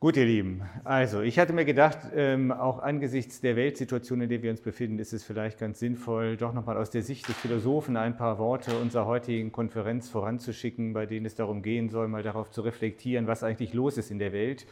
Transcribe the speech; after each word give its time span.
Gut, 0.00 0.16
ihr 0.16 0.26
Lieben. 0.26 0.62
Also, 0.84 1.22
ich 1.22 1.40
hatte 1.40 1.52
mir 1.52 1.64
gedacht, 1.64 1.98
ähm, 2.14 2.52
auch 2.52 2.78
angesichts 2.78 3.40
der 3.40 3.56
Weltsituation, 3.56 4.20
in 4.20 4.28
der 4.28 4.44
wir 4.44 4.52
uns 4.52 4.60
befinden, 4.60 5.00
ist 5.00 5.12
es 5.12 5.24
vielleicht 5.24 5.58
ganz 5.58 5.80
sinnvoll, 5.80 6.36
doch 6.36 6.52
nochmal 6.52 6.76
aus 6.76 6.90
der 6.90 7.02
Sicht 7.02 7.28
des 7.28 7.36
Philosophen 7.36 7.96
ein 7.96 8.16
paar 8.16 8.38
Worte 8.38 8.78
unserer 8.78 9.06
heutigen 9.06 9.50
Konferenz 9.50 10.08
voranzuschicken, 10.08 10.92
bei 10.92 11.06
denen 11.06 11.26
es 11.26 11.34
darum 11.34 11.62
gehen 11.62 11.88
soll, 11.88 12.06
mal 12.06 12.22
darauf 12.22 12.52
zu 12.52 12.60
reflektieren, 12.60 13.26
was 13.26 13.42
eigentlich 13.42 13.74
los 13.74 13.98
ist 13.98 14.12
in 14.12 14.20
der 14.20 14.32
Welt 14.32 14.66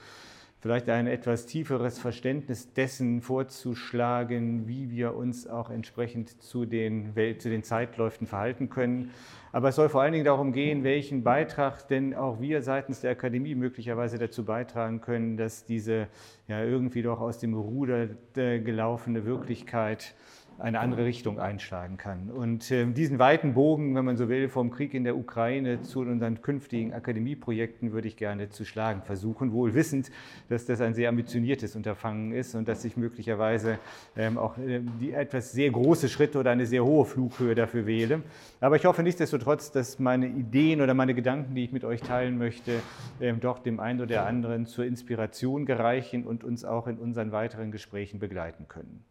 vielleicht 0.60 0.88
ein 0.88 1.06
etwas 1.06 1.46
tieferes 1.46 1.98
Verständnis 1.98 2.72
dessen 2.72 3.20
vorzuschlagen, 3.20 4.66
wie 4.66 4.90
wir 4.90 5.14
uns 5.14 5.46
auch 5.46 5.70
entsprechend 5.70 6.42
zu 6.42 6.64
den, 6.64 7.14
Welt, 7.14 7.42
zu 7.42 7.50
den 7.50 7.62
Zeitläufen 7.62 8.26
verhalten 8.26 8.70
können. 8.70 9.10
Aber 9.52 9.68
es 9.68 9.76
soll 9.76 9.88
vor 9.88 10.02
allen 10.02 10.12
Dingen 10.12 10.24
darum 10.24 10.52
gehen, 10.52 10.82
welchen 10.84 11.22
Beitrag 11.22 11.86
denn 11.88 12.14
auch 12.14 12.40
wir 12.40 12.62
seitens 12.62 13.00
der 13.00 13.12
Akademie 13.12 13.54
möglicherweise 13.54 14.18
dazu 14.18 14.44
beitragen 14.44 15.00
können, 15.00 15.36
dass 15.36 15.64
diese 15.64 16.08
ja 16.48 16.62
irgendwie 16.62 17.02
doch 17.02 17.20
aus 17.20 17.38
dem 17.38 17.54
Ruder 17.54 18.08
gelaufene 18.34 19.24
Wirklichkeit 19.24 20.14
eine 20.58 20.80
andere 20.80 21.04
Richtung 21.04 21.38
einschlagen 21.38 21.96
kann. 21.98 22.30
Und 22.30 22.70
äh, 22.70 22.86
diesen 22.86 23.18
weiten 23.18 23.54
Bogen, 23.54 23.94
wenn 23.94 24.04
man 24.04 24.16
so 24.16 24.28
will, 24.28 24.48
vom 24.48 24.70
Krieg 24.70 24.94
in 24.94 25.04
der 25.04 25.16
Ukraine 25.16 25.82
zu 25.82 26.00
unseren 26.00 26.40
künftigen 26.40 26.94
Akademieprojekten 26.94 27.92
würde 27.92 28.08
ich 28.08 28.16
gerne 28.16 28.48
zu 28.48 28.64
schlagen 28.64 29.02
versuchen, 29.02 29.52
wohl 29.52 29.74
wissend, 29.74 30.10
dass 30.48 30.64
das 30.64 30.80
ein 30.80 30.94
sehr 30.94 31.10
ambitioniertes 31.10 31.76
Unterfangen 31.76 32.32
ist 32.32 32.54
und 32.54 32.68
dass 32.68 32.84
ich 32.84 32.96
möglicherweise 32.96 33.78
ähm, 34.16 34.38
auch 34.38 34.56
äh, 34.58 34.80
die 35.00 35.12
etwas 35.12 35.52
sehr 35.52 35.70
große 35.70 36.08
Schritte 36.08 36.38
oder 36.38 36.52
eine 36.52 36.66
sehr 36.66 36.84
hohe 36.84 37.04
Flughöhe 37.04 37.54
dafür 37.54 37.86
wähle. 37.86 38.22
Aber 38.60 38.76
ich 38.76 38.86
hoffe 38.86 39.02
nichtsdestotrotz, 39.02 39.72
dass 39.72 39.98
meine 39.98 40.26
Ideen 40.26 40.80
oder 40.80 40.94
meine 40.94 41.14
Gedanken, 41.14 41.54
die 41.54 41.64
ich 41.64 41.72
mit 41.72 41.84
euch 41.84 42.00
teilen 42.00 42.38
möchte, 42.38 42.80
ähm, 43.20 43.40
doch 43.40 43.58
dem 43.58 43.78
einen 43.78 44.00
oder 44.00 44.26
anderen 44.26 44.64
zur 44.66 44.86
Inspiration 44.86 45.66
gereichen 45.66 46.26
und 46.26 46.44
uns 46.44 46.64
auch 46.64 46.86
in 46.86 46.98
unseren 46.98 47.32
weiteren 47.32 47.72
Gesprächen 47.72 48.18
begleiten 48.18 48.68
können. 48.68 49.04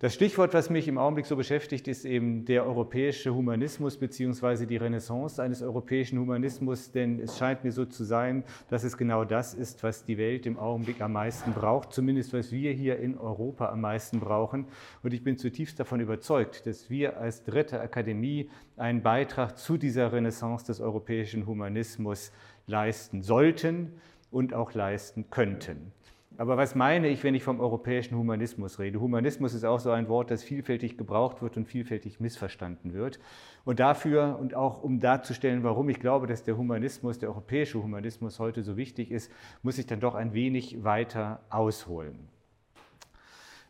Das 0.00 0.12
Stichwort, 0.12 0.54
was 0.54 0.70
mich 0.70 0.88
im 0.88 0.98
Augenblick 0.98 1.24
so 1.24 1.36
beschäftigt, 1.36 1.86
ist 1.86 2.04
eben 2.04 2.44
der 2.44 2.66
europäische 2.66 3.32
Humanismus 3.32 3.96
bzw. 3.96 4.66
die 4.66 4.76
Renaissance 4.76 5.40
eines 5.40 5.62
europäischen 5.62 6.18
Humanismus, 6.18 6.90
denn 6.90 7.20
es 7.20 7.38
scheint 7.38 7.62
mir 7.62 7.70
so 7.70 7.84
zu 7.84 8.02
sein, 8.02 8.42
dass 8.68 8.82
es 8.82 8.98
genau 8.98 9.24
das 9.24 9.54
ist, 9.54 9.84
was 9.84 10.04
die 10.04 10.18
Welt 10.18 10.46
im 10.46 10.58
Augenblick 10.58 11.00
am 11.00 11.12
meisten 11.12 11.52
braucht, 11.52 11.92
zumindest 11.92 12.32
was 12.32 12.50
wir 12.50 12.72
hier 12.72 12.98
in 12.98 13.16
Europa 13.16 13.68
am 13.68 13.82
meisten 13.82 14.18
brauchen. 14.18 14.66
Und 15.04 15.14
ich 15.14 15.22
bin 15.22 15.38
zutiefst 15.38 15.78
davon 15.78 16.00
überzeugt, 16.00 16.66
dass 16.66 16.90
wir 16.90 17.18
als 17.18 17.44
dritte 17.44 17.80
Akademie 17.80 18.50
einen 18.76 19.00
Beitrag 19.00 19.56
zu 19.56 19.76
dieser 19.76 20.12
Renaissance 20.12 20.66
des 20.66 20.80
europäischen 20.80 21.46
Humanismus 21.46 22.32
leisten 22.66 23.22
sollten 23.22 23.92
und 24.32 24.54
auch 24.54 24.74
leisten 24.74 25.30
könnten. 25.30 25.92
Aber 26.36 26.56
was 26.56 26.74
meine 26.74 27.08
ich, 27.08 27.22
wenn 27.22 27.36
ich 27.36 27.44
vom 27.44 27.60
europäischen 27.60 28.16
Humanismus 28.16 28.80
rede? 28.80 29.00
Humanismus 29.00 29.54
ist 29.54 29.64
auch 29.64 29.78
so 29.78 29.92
ein 29.92 30.08
Wort, 30.08 30.32
das 30.32 30.42
vielfältig 30.42 30.98
gebraucht 30.98 31.42
wird 31.42 31.56
und 31.56 31.66
vielfältig 31.66 32.18
missverstanden 32.18 32.92
wird. 32.92 33.20
Und 33.64 33.78
dafür 33.78 34.38
und 34.40 34.54
auch 34.54 34.82
um 34.82 34.98
darzustellen, 34.98 35.62
warum 35.62 35.88
ich 35.88 36.00
glaube, 36.00 36.26
dass 36.26 36.42
der 36.42 36.56
Humanismus, 36.56 37.20
der 37.20 37.28
europäische 37.28 37.80
Humanismus 37.80 38.40
heute 38.40 38.64
so 38.64 38.76
wichtig 38.76 39.12
ist, 39.12 39.30
muss 39.62 39.78
ich 39.78 39.86
dann 39.86 40.00
doch 40.00 40.16
ein 40.16 40.34
wenig 40.34 40.82
weiter 40.82 41.40
ausholen. 41.50 42.28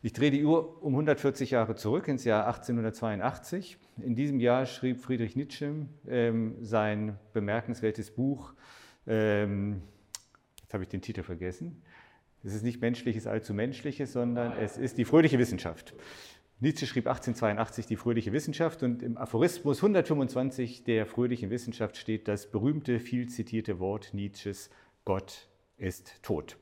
Ich 0.01 0.15
drehe 0.15 0.31
die 0.31 0.45
Uhr 0.45 0.83
um 0.83 0.95
140 0.95 1.51
Jahre 1.51 1.77
zurück 1.77 2.09
ins 2.09 2.25
Jahr 2.25 2.47
1882. 2.47 3.79
In 4.03 4.15
diesem 4.15 4.41
Jahr 4.41 4.65
schrieb 4.65 5.01
Friedrich 5.01 5.37
Nietzsche 5.37 5.87
ähm, 6.09 6.57
sein 6.61 7.19
bemerkenswertes 7.35 8.11
Buch, 8.11 8.55
ähm, 9.07 9.83
jetzt 10.63 10.73
habe 10.73 10.83
ich 10.83 10.89
den 10.89 11.03
Titel 11.03 11.23
vergessen, 11.23 11.83
es 12.45 12.55
ist 12.55 12.63
nicht 12.63 12.81
menschliches 12.81 13.27
allzu 13.27 13.55
menschliches, 13.55 14.13
sondern 14.13 14.53
es 14.59 14.77
ist 14.77 14.99
die 14.99 15.05
fröhliche 15.05 15.39
Wissenschaft. 15.39 15.95
Nietzsche 16.61 16.87
schrieb 16.87 17.07
1882 17.07 17.87
die 17.87 17.97
fröhliche 17.97 18.33
Wissenschaft 18.33 18.83
und 18.83 19.03
im 19.03 19.17
Aphorismus 19.17 19.79
125 19.79 20.85
der 20.85 21.07
fröhlichen 21.07 21.51
Wissenschaft 21.51 21.97
steht 21.97 22.29
das 22.29 22.51
berühmte, 22.51 23.01
viel 23.01 23.29
zitierte 23.29 23.81
Wort 23.81 24.15
Nietzsches, 24.15 24.71
Gott 25.05 25.49
ist 25.79 26.23
tot. 26.23 26.57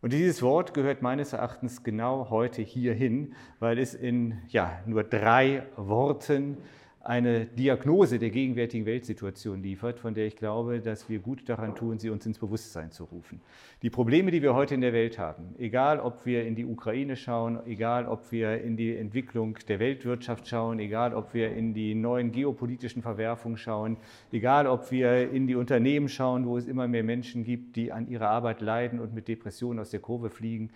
Und 0.00 0.12
dieses 0.12 0.42
Wort 0.42 0.74
gehört 0.74 1.02
meines 1.02 1.32
Erachtens 1.32 1.82
genau 1.82 2.30
heute 2.30 2.62
hierhin, 2.62 3.34
weil 3.58 3.78
es 3.78 3.94
in 3.94 4.38
ja, 4.48 4.80
nur 4.86 5.02
drei 5.02 5.66
Worten 5.76 6.58
eine 7.08 7.46
Diagnose 7.46 8.18
der 8.18 8.28
gegenwärtigen 8.28 8.84
Weltsituation 8.84 9.62
liefert, 9.62 9.98
von 9.98 10.12
der 10.12 10.26
ich 10.26 10.36
glaube, 10.36 10.80
dass 10.80 11.08
wir 11.08 11.20
gut 11.20 11.48
daran 11.48 11.74
tun, 11.74 11.98
sie 11.98 12.10
uns 12.10 12.26
ins 12.26 12.38
Bewusstsein 12.38 12.90
zu 12.90 13.04
rufen. 13.04 13.40
Die 13.80 13.88
Probleme, 13.88 14.30
die 14.30 14.42
wir 14.42 14.54
heute 14.54 14.74
in 14.74 14.82
der 14.82 14.92
Welt 14.92 15.18
haben, 15.18 15.54
egal 15.56 16.00
ob 16.00 16.26
wir 16.26 16.44
in 16.44 16.54
die 16.54 16.66
Ukraine 16.66 17.16
schauen, 17.16 17.60
egal 17.66 18.06
ob 18.06 18.30
wir 18.30 18.60
in 18.60 18.76
die 18.76 18.94
Entwicklung 18.94 19.56
der 19.68 19.78
Weltwirtschaft 19.78 20.46
schauen, 20.46 20.80
egal 20.80 21.14
ob 21.14 21.32
wir 21.32 21.50
in 21.50 21.72
die 21.72 21.94
neuen 21.94 22.30
geopolitischen 22.30 23.00
Verwerfungen 23.00 23.56
schauen, 23.56 23.96
egal 24.30 24.66
ob 24.66 24.90
wir 24.90 25.30
in 25.30 25.46
die 25.46 25.54
Unternehmen 25.54 26.10
schauen, 26.10 26.44
wo 26.44 26.58
es 26.58 26.66
immer 26.66 26.88
mehr 26.88 27.04
Menschen 27.04 27.42
gibt, 27.42 27.76
die 27.76 27.90
an 27.90 28.06
ihrer 28.10 28.28
Arbeit 28.28 28.60
leiden 28.60 29.00
und 29.00 29.14
mit 29.14 29.28
Depressionen 29.28 29.78
aus 29.78 29.88
der 29.88 30.00
Kurve 30.00 30.28
fliegen, 30.28 30.68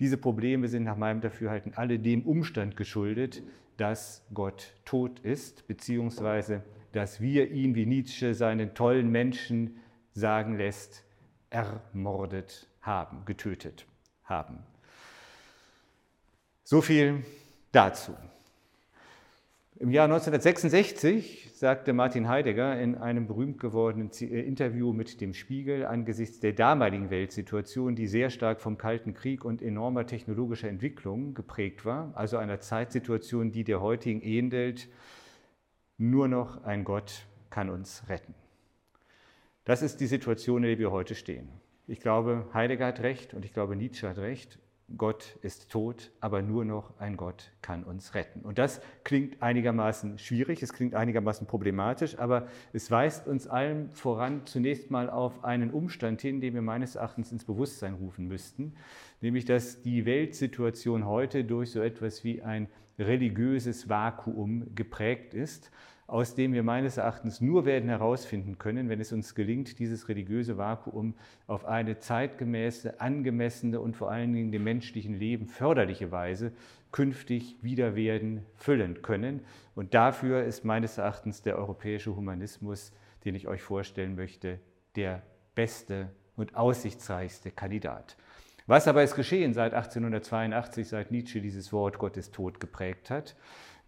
diese 0.00 0.18
Probleme 0.18 0.68
sind 0.68 0.84
nach 0.84 0.98
meinem 0.98 1.22
Dafürhalten 1.22 1.72
alle 1.74 1.98
dem 1.98 2.26
Umstand 2.26 2.76
geschuldet, 2.76 3.42
dass 3.78 4.26
Gott 4.34 4.74
tot 4.84 5.20
ist, 5.20 5.66
beziehungsweise 5.66 6.62
dass 6.92 7.20
wir 7.20 7.50
ihn, 7.50 7.74
wie 7.74 7.86
Nietzsche 7.86 8.34
seinen 8.34 8.74
tollen 8.74 9.10
Menschen 9.10 9.78
sagen 10.12 10.58
lässt, 10.58 11.04
ermordet 11.48 12.68
haben, 12.82 13.24
getötet 13.24 13.86
haben. 14.24 14.58
So 16.64 16.82
viel 16.82 17.24
dazu. 17.72 18.14
Im 19.80 19.92
Jahr 19.92 20.06
1966 20.06 21.50
sagte 21.54 21.92
Martin 21.92 22.26
Heidegger 22.28 22.80
in 22.80 22.96
einem 22.96 23.28
berühmt 23.28 23.60
gewordenen 23.60 24.10
äh, 24.20 24.40
Interview 24.40 24.92
mit 24.92 25.20
dem 25.20 25.34
Spiegel 25.34 25.86
angesichts 25.86 26.40
der 26.40 26.52
damaligen 26.52 27.10
Weltsituation, 27.10 27.94
die 27.94 28.08
sehr 28.08 28.30
stark 28.30 28.60
vom 28.60 28.76
Kalten 28.76 29.14
Krieg 29.14 29.44
und 29.44 29.62
enormer 29.62 30.04
technologischer 30.04 30.68
Entwicklung 30.68 31.32
geprägt 31.34 31.84
war, 31.84 32.10
also 32.16 32.38
einer 32.38 32.58
Zeitsituation, 32.58 33.52
die 33.52 33.62
der 33.62 33.80
heutigen 33.80 34.20
ähnelt, 34.20 34.88
nur 35.96 36.26
noch 36.26 36.64
ein 36.64 36.82
Gott 36.82 37.28
kann 37.48 37.70
uns 37.70 38.02
retten. 38.08 38.34
Das 39.64 39.82
ist 39.82 40.00
die 40.00 40.08
Situation, 40.08 40.64
in 40.64 40.70
der 40.70 40.78
wir 40.80 40.90
heute 40.90 41.14
stehen. 41.14 41.48
Ich 41.86 42.00
glaube, 42.00 42.48
Heidegger 42.52 42.86
hat 42.86 42.98
recht 42.98 43.32
und 43.32 43.44
ich 43.44 43.52
glaube, 43.52 43.76
Nietzsche 43.76 44.08
hat 44.08 44.18
recht. 44.18 44.58
Gott 44.96 45.36
ist 45.42 45.70
tot, 45.70 46.10
aber 46.20 46.40
nur 46.40 46.64
noch 46.64 46.98
ein 46.98 47.18
Gott 47.18 47.52
kann 47.60 47.84
uns 47.84 48.14
retten. 48.14 48.40
Und 48.40 48.58
das 48.58 48.80
klingt 49.04 49.42
einigermaßen 49.42 50.18
schwierig, 50.18 50.62
es 50.62 50.72
klingt 50.72 50.94
einigermaßen 50.94 51.46
problematisch, 51.46 52.18
aber 52.18 52.48
es 52.72 52.90
weist 52.90 53.28
uns 53.28 53.46
allen 53.46 53.90
voran 53.90 54.46
zunächst 54.46 54.90
mal 54.90 55.10
auf 55.10 55.44
einen 55.44 55.70
Umstand 55.70 56.22
hin, 56.22 56.40
den 56.40 56.54
wir 56.54 56.62
meines 56.62 56.96
Erachtens 56.96 57.30
ins 57.32 57.44
Bewusstsein 57.44 57.94
rufen 57.94 58.28
müssten, 58.28 58.76
nämlich 59.20 59.44
dass 59.44 59.82
die 59.82 60.06
Weltsituation 60.06 61.04
heute 61.04 61.44
durch 61.44 61.70
so 61.72 61.80
etwas 61.82 62.24
wie 62.24 62.40
ein 62.42 62.68
religiöses 62.98 63.88
Vakuum 63.90 64.74
geprägt 64.74 65.34
ist 65.34 65.70
aus 66.08 66.34
dem 66.34 66.54
wir 66.54 66.62
meines 66.62 66.96
Erachtens 66.96 67.42
nur 67.42 67.66
werden 67.66 67.90
herausfinden 67.90 68.56
können, 68.56 68.88
wenn 68.88 68.98
es 68.98 69.12
uns 69.12 69.34
gelingt, 69.34 69.78
dieses 69.78 70.08
religiöse 70.08 70.56
Vakuum 70.56 71.14
auf 71.46 71.66
eine 71.66 71.98
zeitgemäße, 71.98 72.98
angemessene 72.98 73.78
und 73.78 73.94
vor 73.94 74.10
allen 74.10 74.32
Dingen 74.32 74.50
dem 74.50 74.64
menschlichen 74.64 75.14
Leben 75.14 75.46
förderliche 75.46 76.10
Weise 76.10 76.52
künftig 76.92 77.58
wieder 77.60 77.94
werden 77.94 78.46
füllen 78.56 79.02
können. 79.02 79.42
Und 79.74 79.92
dafür 79.92 80.44
ist 80.44 80.64
meines 80.64 80.96
Erachtens 80.96 81.42
der 81.42 81.58
europäische 81.58 82.16
Humanismus, 82.16 82.90
den 83.26 83.34
ich 83.34 83.46
euch 83.46 83.60
vorstellen 83.60 84.16
möchte, 84.16 84.60
der 84.96 85.22
beste 85.54 86.08
und 86.36 86.56
aussichtsreichste 86.56 87.50
Kandidat. 87.50 88.16
Was 88.66 88.88
aber 88.88 89.02
ist 89.02 89.14
geschehen 89.14 89.52
seit 89.52 89.74
1882, 89.74 90.88
seit 90.88 91.10
Nietzsche 91.10 91.42
dieses 91.42 91.70
Wort 91.70 91.98
Gottes 91.98 92.30
Tod 92.30 92.60
geprägt 92.60 93.10
hat? 93.10 93.36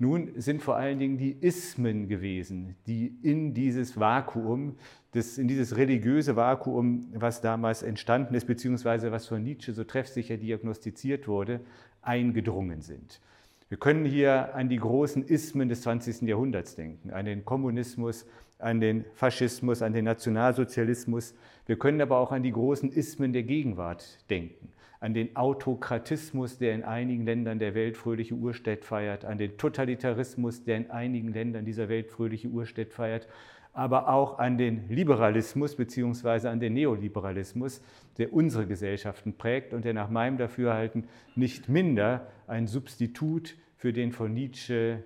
Nun 0.03 0.31
sind 0.37 0.63
vor 0.63 0.77
allen 0.77 0.99
Dingen 0.99 1.19
die 1.19 1.37
Ismen 1.43 2.09
gewesen, 2.09 2.75
die 2.87 3.19
in 3.23 3.53
dieses 3.53 4.01
Vakuum, 4.01 4.77
das, 5.13 5.37
in 5.37 5.47
dieses 5.47 5.77
religiöse 5.77 6.37
Vakuum, 6.37 7.09
was 7.13 7.43
damals 7.43 7.83
entstanden 7.83 8.35
ist, 8.35 8.47
beziehungsweise 8.47 9.13
was 9.13 9.27
von 9.27 9.43
Nietzsche 9.43 9.75
so 9.75 9.85
treffsicher 9.85 10.39
diagnostiziert 10.39 11.29
wurde, 11.29 11.61
eingedrungen 12.01 12.81
sind. 12.81 13.21
Wir 13.69 13.77
können 13.77 14.07
hier 14.07 14.55
an 14.55 14.71
die 14.71 14.79
großen 14.79 15.23
Ismen 15.23 15.69
des 15.69 15.83
20. 15.83 16.23
Jahrhunderts 16.23 16.77
denken, 16.77 17.11
an 17.11 17.27
den 17.27 17.45
Kommunismus, 17.45 18.25
an 18.59 18.81
den 18.81 19.05
Faschismus, 19.13 19.83
an 19.83 19.93
den 19.93 20.07
Nationalsozialismus. 20.07 21.35
Wir 21.67 21.79
können 21.79 22.01
aber 22.01 22.21
auch 22.21 22.33
an 22.33 22.43
die 22.43 22.53
großen 22.53 22.91
Ismen 22.91 23.35
der 23.35 23.43
Gegenwart 23.43 24.19
denken 24.31 24.71
an 25.01 25.15
den 25.15 25.35
Autokratismus, 25.35 26.59
der 26.59 26.75
in 26.75 26.85
einigen 26.85 27.25
Ländern 27.25 27.59
der 27.59 27.75
Welt 27.75 27.97
fröhliche 27.97 28.35
Urstädt 28.35 28.85
feiert, 28.85 29.25
an 29.25 29.39
den 29.39 29.57
Totalitarismus, 29.57 30.63
der 30.63 30.77
in 30.77 30.91
einigen 30.91 31.33
Ländern 31.33 31.65
dieser 31.65 31.89
Welt 31.89 32.11
fröhliche 32.11 32.49
Urstädt 32.49 32.93
feiert, 32.93 33.27
aber 33.73 34.09
auch 34.09 34.39
an 34.39 34.59
den 34.59 34.89
Liberalismus 34.89 35.77
bzw. 35.77 36.49
an 36.49 36.61
den 36.61 36.75
Neoliberalismus, 36.75 37.81
der 38.19 38.33
unsere 38.33 38.67
Gesellschaften 38.67 39.35
prägt 39.35 39.73
und 39.73 39.85
der 39.85 39.95
nach 39.95 40.11
meinem 40.11 40.37
Dafürhalten 40.37 41.05
nicht 41.35 41.69
minder 41.69 42.27
ein 42.47 42.67
Substitut 42.67 43.57
für 43.77 43.93
den 43.95 44.13
von 44.13 44.35
Nietzsche 44.35 45.03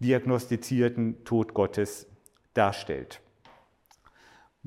diagnostizierten 0.00 1.22
Tod 1.24 1.54
Gottes 1.54 2.08
darstellt. 2.54 3.20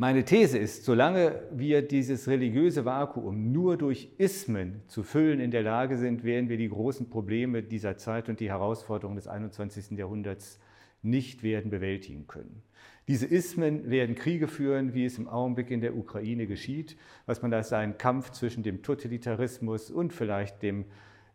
Meine 0.02 0.24
These 0.24 0.58
ist, 0.58 0.86
solange 0.86 1.42
wir 1.52 1.82
dieses 1.82 2.30
religiöse 2.30 2.86
Vakuum 2.86 3.52
nur 3.52 3.76
durch 3.76 4.08
Ismen 4.18 4.82
zu 4.88 5.04
füllen 5.04 5.42
in 5.42 5.52
der 5.52 5.62
Lage 5.62 5.98
sind, 5.98 6.24
werden 6.24 6.48
wir 6.48 6.56
die 6.56 6.70
großen 6.70 7.10
Probleme 7.10 7.64
dieser 7.64 7.98
Zeit 7.98 8.30
und 8.30 8.40
die 8.40 8.48
Herausforderungen 8.48 9.18
des 9.18 9.28
21. 9.28 9.98
Jahrhunderts 9.98 10.58
nicht 11.02 11.44
werden 11.44 11.70
bewältigen 11.70 12.28
können. 12.28 12.64
Diese 13.10 13.26
Ismen 13.26 13.90
werden 13.90 14.16
Kriege 14.16 14.48
führen, 14.48 14.94
wie 14.94 15.04
es 15.04 15.18
im 15.18 15.28
Augenblick 15.28 15.70
in 15.70 15.82
der 15.82 15.98
Ukraine 15.98 16.48
geschieht, 16.48 16.96
was 17.26 17.42
man 17.42 17.54
als 17.54 17.74
einen 17.74 17.98
Kampf 17.98 18.32
zwischen 18.32 18.64
dem 18.64 18.82
Totalitarismus 18.82 19.92
und 19.92 20.14
vielleicht 20.14 20.64
dem 20.64 20.86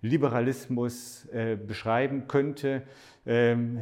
Liberalismus 0.00 1.26
äh, 1.32 1.56
beschreiben 1.56 2.28
könnte. 2.28 2.82
Ähm, 3.26 3.80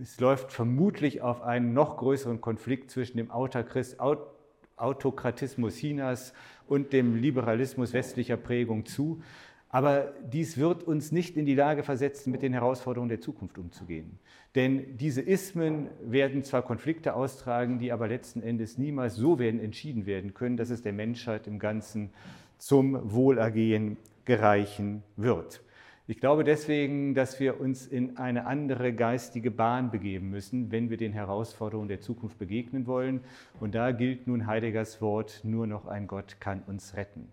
es 0.00 0.20
läuft 0.20 0.52
vermutlich 0.52 1.22
auf 1.22 1.42
einen 1.42 1.72
noch 1.72 1.96
größeren 1.96 2.40
Konflikt 2.40 2.90
zwischen 2.90 3.16
dem 3.16 3.30
Autokratismus 3.30 5.76
Chinas 5.76 6.32
und 6.66 6.92
dem 6.92 7.16
Liberalismus 7.16 7.92
westlicher 7.92 8.36
Prägung 8.36 8.86
zu. 8.86 9.22
Aber 9.68 10.12
dies 10.32 10.56
wird 10.56 10.84
uns 10.84 11.10
nicht 11.10 11.36
in 11.36 11.46
die 11.46 11.56
Lage 11.56 11.82
versetzen, 11.82 12.30
mit 12.30 12.42
den 12.42 12.52
Herausforderungen 12.52 13.08
der 13.08 13.20
Zukunft 13.20 13.58
umzugehen. 13.58 14.20
Denn 14.54 14.96
diese 14.98 15.20
Ismen 15.20 15.88
werden 16.00 16.44
zwar 16.44 16.62
Konflikte 16.62 17.16
austragen, 17.16 17.80
die 17.80 17.90
aber 17.90 18.06
letzten 18.06 18.40
Endes 18.40 18.78
niemals 18.78 19.16
so 19.16 19.40
werden 19.40 19.58
entschieden 19.58 20.06
werden 20.06 20.32
können, 20.32 20.56
dass 20.56 20.70
es 20.70 20.82
der 20.82 20.92
Menschheit 20.92 21.48
im 21.48 21.58
Ganzen 21.58 22.10
zum 22.56 23.12
Wohlergehen 23.12 23.96
gereichen 24.24 25.02
wird. 25.16 25.60
Ich 26.06 26.20
glaube 26.20 26.44
deswegen, 26.44 27.14
dass 27.14 27.40
wir 27.40 27.58
uns 27.58 27.86
in 27.86 28.18
eine 28.18 28.44
andere 28.44 28.92
geistige 28.92 29.50
Bahn 29.50 29.90
begeben 29.90 30.28
müssen, 30.28 30.70
wenn 30.70 30.90
wir 30.90 30.98
den 30.98 31.14
Herausforderungen 31.14 31.88
der 31.88 32.02
Zukunft 32.02 32.38
begegnen 32.38 32.86
wollen. 32.86 33.22
Und 33.58 33.74
da 33.74 33.90
gilt 33.90 34.26
nun 34.26 34.46
Heideggers 34.46 35.00
Wort, 35.00 35.40
nur 35.44 35.66
noch 35.66 35.86
ein 35.86 36.06
Gott 36.06 36.36
kann 36.40 36.62
uns 36.66 36.94
retten. 36.94 37.28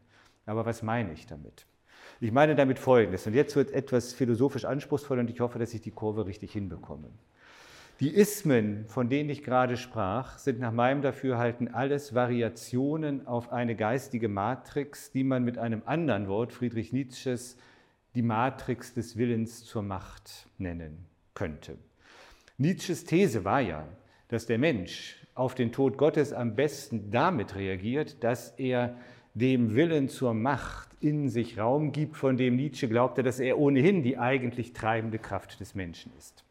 Aber 0.46 0.66
was 0.66 0.84
meine 0.84 1.12
ich 1.12 1.28
damit? 1.28 1.66
Ich 2.22 2.32
meine 2.32 2.56
damit 2.56 2.80
Folgendes, 2.80 3.28
und 3.28 3.34
jetzt 3.34 3.58
wird 3.58 3.72
etwas 3.72 4.14
philosophisch 4.14 4.64
anspruchsvoll 4.64 5.20
und 5.20 5.30
ich 5.30 5.42
hoffe, 5.42 5.60
dass 5.60 5.74
ich 5.74 5.82
die 5.82 5.92
Kurve 5.92 6.26
richtig 6.26 6.54
hinbekomme. 6.54 7.10
Die 8.00 8.16
Ismen, 8.16 8.86
von 8.88 9.10
denen 9.10 9.30
ich 9.30 9.44
gerade 9.44 9.76
sprach, 9.76 10.38
sind 10.38 10.62
nach 10.62 10.72
meinem 10.72 11.02
Dafürhalten 11.02 11.74
alles 11.74 12.16
Variationen 12.16 13.28
auf 13.28 13.52
eine 13.52 13.76
geistige 13.76 14.30
Matrix, 14.30 15.12
die 15.12 15.26
man 15.26 15.44
mit 15.44 15.58
einem 15.58 15.82
anderen 15.86 16.30
Wort 16.30 16.54
Friedrich 16.54 16.94
Nietzsches 16.94 17.58
die 18.16 18.22
Matrix 18.22 18.94
des 18.94 19.18
Willens 19.18 19.64
zur 19.64 19.84
Macht 19.84 20.48
nennen 20.58 21.06
könnte. 21.34 21.78
Nietzsches 22.58 23.06
These 23.06 23.46
war 23.46 23.62
ja, 23.62 23.88
dass 24.28 24.46
der 24.46 24.58
Mensch 24.58 25.26
auf 25.34 25.56
den 25.56 25.72
Tod 25.72 25.98
Gottes 25.98 26.34
am 26.34 26.56
besten 26.56 27.10
damit 27.12 27.56
reagiert, 27.56 28.24
dass 28.24 28.52
er 28.52 28.98
dem 29.34 29.76
Willen 29.76 30.10
zur 30.10 30.34
Macht 30.34 30.90
in 31.00 31.30
sich 31.30 31.58
Raum 31.58 31.92
gibt, 31.92 32.18
von 32.18 32.38
dem 32.38 32.56
Nietzsche 32.56 32.88
glaubte, 32.88 33.24
dass 33.24 33.40
er 33.40 33.58
ohnehin 33.58 34.04
die 34.04 34.18
eigentlich 34.18 34.74
treibende 34.74 35.18
Kraft 35.18 35.60
des 35.60 35.74
Menschen 35.74 36.12
ist. 36.18 36.44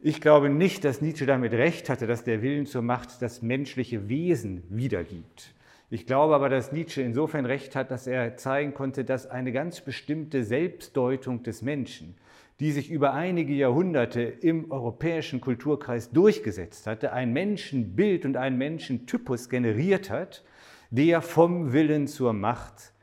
Ich 0.00 0.20
glaube 0.20 0.48
nicht, 0.48 0.84
dass 0.84 1.00
Nietzsche 1.00 1.26
damit 1.26 1.52
recht 1.52 1.88
hatte, 1.88 2.08
dass 2.08 2.24
der 2.24 2.42
Willen 2.42 2.66
zur 2.66 2.82
Macht 2.82 3.22
das 3.22 3.42
menschliche 3.42 4.08
Wesen 4.08 4.64
wiedergibt. 4.68 5.54
Ich 5.92 6.06
glaube 6.06 6.34
aber, 6.34 6.48
dass 6.48 6.72
Nietzsche 6.72 7.02
insofern 7.02 7.44
recht 7.44 7.76
hat, 7.76 7.90
dass 7.90 8.06
er 8.06 8.38
zeigen 8.38 8.72
konnte, 8.72 9.04
dass 9.04 9.26
eine 9.26 9.52
ganz 9.52 9.82
bestimmte 9.82 10.42
Selbstdeutung 10.42 11.42
des 11.42 11.60
Menschen, 11.60 12.16
die 12.60 12.72
sich 12.72 12.90
über 12.90 13.12
einige 13.12 13.52
Jahrhunderte 13.52 14.22
im 14.22 14.70
europäischen 14.70 15.42
Kulturkreis 15.42 16.10
durchgesetzt 16.10 16.86
hatte, 16.86 17.12
ein 17.12 17.34
Menschenbild 17.34 18.24
und 18.24 18.38
einen 18.38 18.56
Menschentypus 18.56 19.50
generiert 19.50 20.08
hat, 20.08 20.44
der 20.90 21.20
vom 21.20 21.74
Willen 21.74 22.06
zur 22.06 22.32
Macht 22.32 22.94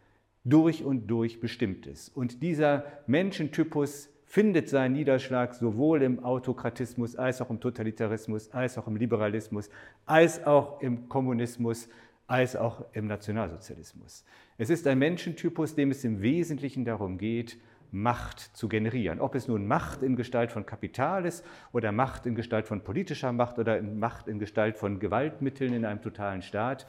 durch 0.44 0.84
und 0.84 1.06
durch 1.06 1.40
bestimmt 1.40 1.86
ist. 1.86 2.10
Und 2.18 2.42
dieser 2.42 2.86
Menschentypus 3.06 4.10
findet 4.26 4.68
seinen 4.68 4.94
Niederschlag 4.94 5.54
sowohl 5.54 6.02
im 6.02 6.24
Autokratismus 6.24 7.16
als 7.16 7.40
auch 7.40 7.52
im 7.52 7.60
Totalitarismus, 7.60 8.52
als 8.52 8.80
auch 8.80 8.88
im 8.88 8.96
Liberalismus, 8.96 9.70
als 10.08 10.44
auch 10.44 10.82
im 10.82 11.08
Kommunismus, 11.08 11.88
als 12.30 12.56
auch 12.56 12.86
im 12.94 13.08
Nationalsozialismus. 13.08 14.24
Es 14.58 14.70
ist 14.70 14.86
ein 14.86 15.00
Menschentypus, 15.00 15.74
dem 15.74 15.90
es 15.90 16.04
im 16.04 16.22
Wesentlichen 16.22 16.86
darum 16.86 17.18
geht, 17.18 17.58
Macht 17.92 18.40
zu 18.56 18.70
generieren. 18.70 19.20
Ob 19.20 19.34
es 19.34 19.48
nun 19.48 19.66
Macht 19.66 20.04
in 20.04 20.16
Gestalt 20.16 20.52
von 20.52 20.64
Kapital 20.64 21.26
ist 21.26 21.44
oder 21.72 21.92
Macht 21.92 22.28
in 22.28 22.36
Gestalt 22.36 22.68
von 22.68 22.84
politischer 22.84 23.34
Macht 23.34 23.58
oder 23.58 23.82
Macht 23.82 24.28
in 24.28 24.38
Gestalt 24.38 24.78
von 24.78 25.00
Gewaltmitteln 25.00 25.74
in 25.74 25.86
einem 25.86 26.04
totalen 26.04 26.44
Staat, 26.44 26.86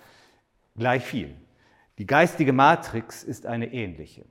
gleich 0.76 1.02
viel. 1.02 1.34
Die 1.96 2.06
geistige 2.06 2.52
Matrix 2.52 3.24
ist 3.24 3.46
eine 3.46 3.72
ähnliche. 3.72 4.26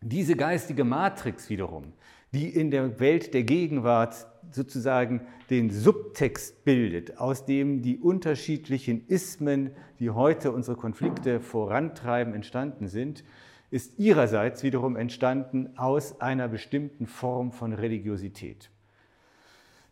Diese 0.00 0.36
geistige 0.36 0.84
Matrix 0.84 1.50
wiederum, 1.50 1.92
die 2.32 2.48
in 2.48 2.70
der 2.70 3.00
Welt 3.00 3.34
der 3.34 3.42
Gegenwart 3.42 4.26
sozusagen 4.50 5.22
den 5.50 5.70
Subtext 5.70 6.64
bildet, 6.64 7.18
aus 7.18 7.46
dem 7.46 7.82
die 7.82 7.98
unterschiedlichen 7.98 9.06
Ismen, 9.06 9.70
die 9.98 10.10
heute 10.10 10.52
unsere 10.52 10.76
Konflikte 10.76 11.40
vorantreiben, 11.40 12.34
entstanden 12.34 12.88
sind, 12.88 13.24
ist 13.70 13.98
ihrerseits 13.98 14.62
wiederum 14.62 14.96
entstanden 14.96 15.70
aus 15.76 16.20
einer 16.20 16.48
bestimmten 16.48 17.06
Form 17.06 17.52
von 17.52 17.72
Religiosität. 17.72 18.70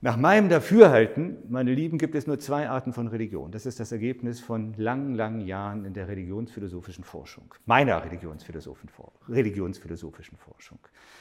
Nach 0.03 0.17
meinem 0.17 0.49
Dafürhalten, 0.49 1.37
meine 1.51 1.75
Lieben, 1.75 1.99
gibt 1.99 2.15
es 2.15 2.27
nur 2.27 2.39
zwei 2.39 2.71
Arten 2.71 2.95
von 2.95 3.07
Religion. 3.07 3.53
Das 3.53 3.67
ist 3.67 3.81
das 3.81 3.93
Ergebnis 3.93 4.41
von 4.41 4.73
langen, 4.79 5.15
langen 5.15 5.43
Jahren 5.43 5.85
in 5.85 5.93
der 5.93 6.09
religionsphilosophischen 6.09 7.05
Forschung, 7.05 7.55
meiner 7.67 8.03
religionsphilosophischen 8.03 8.89
Forschung. 10.39 10.79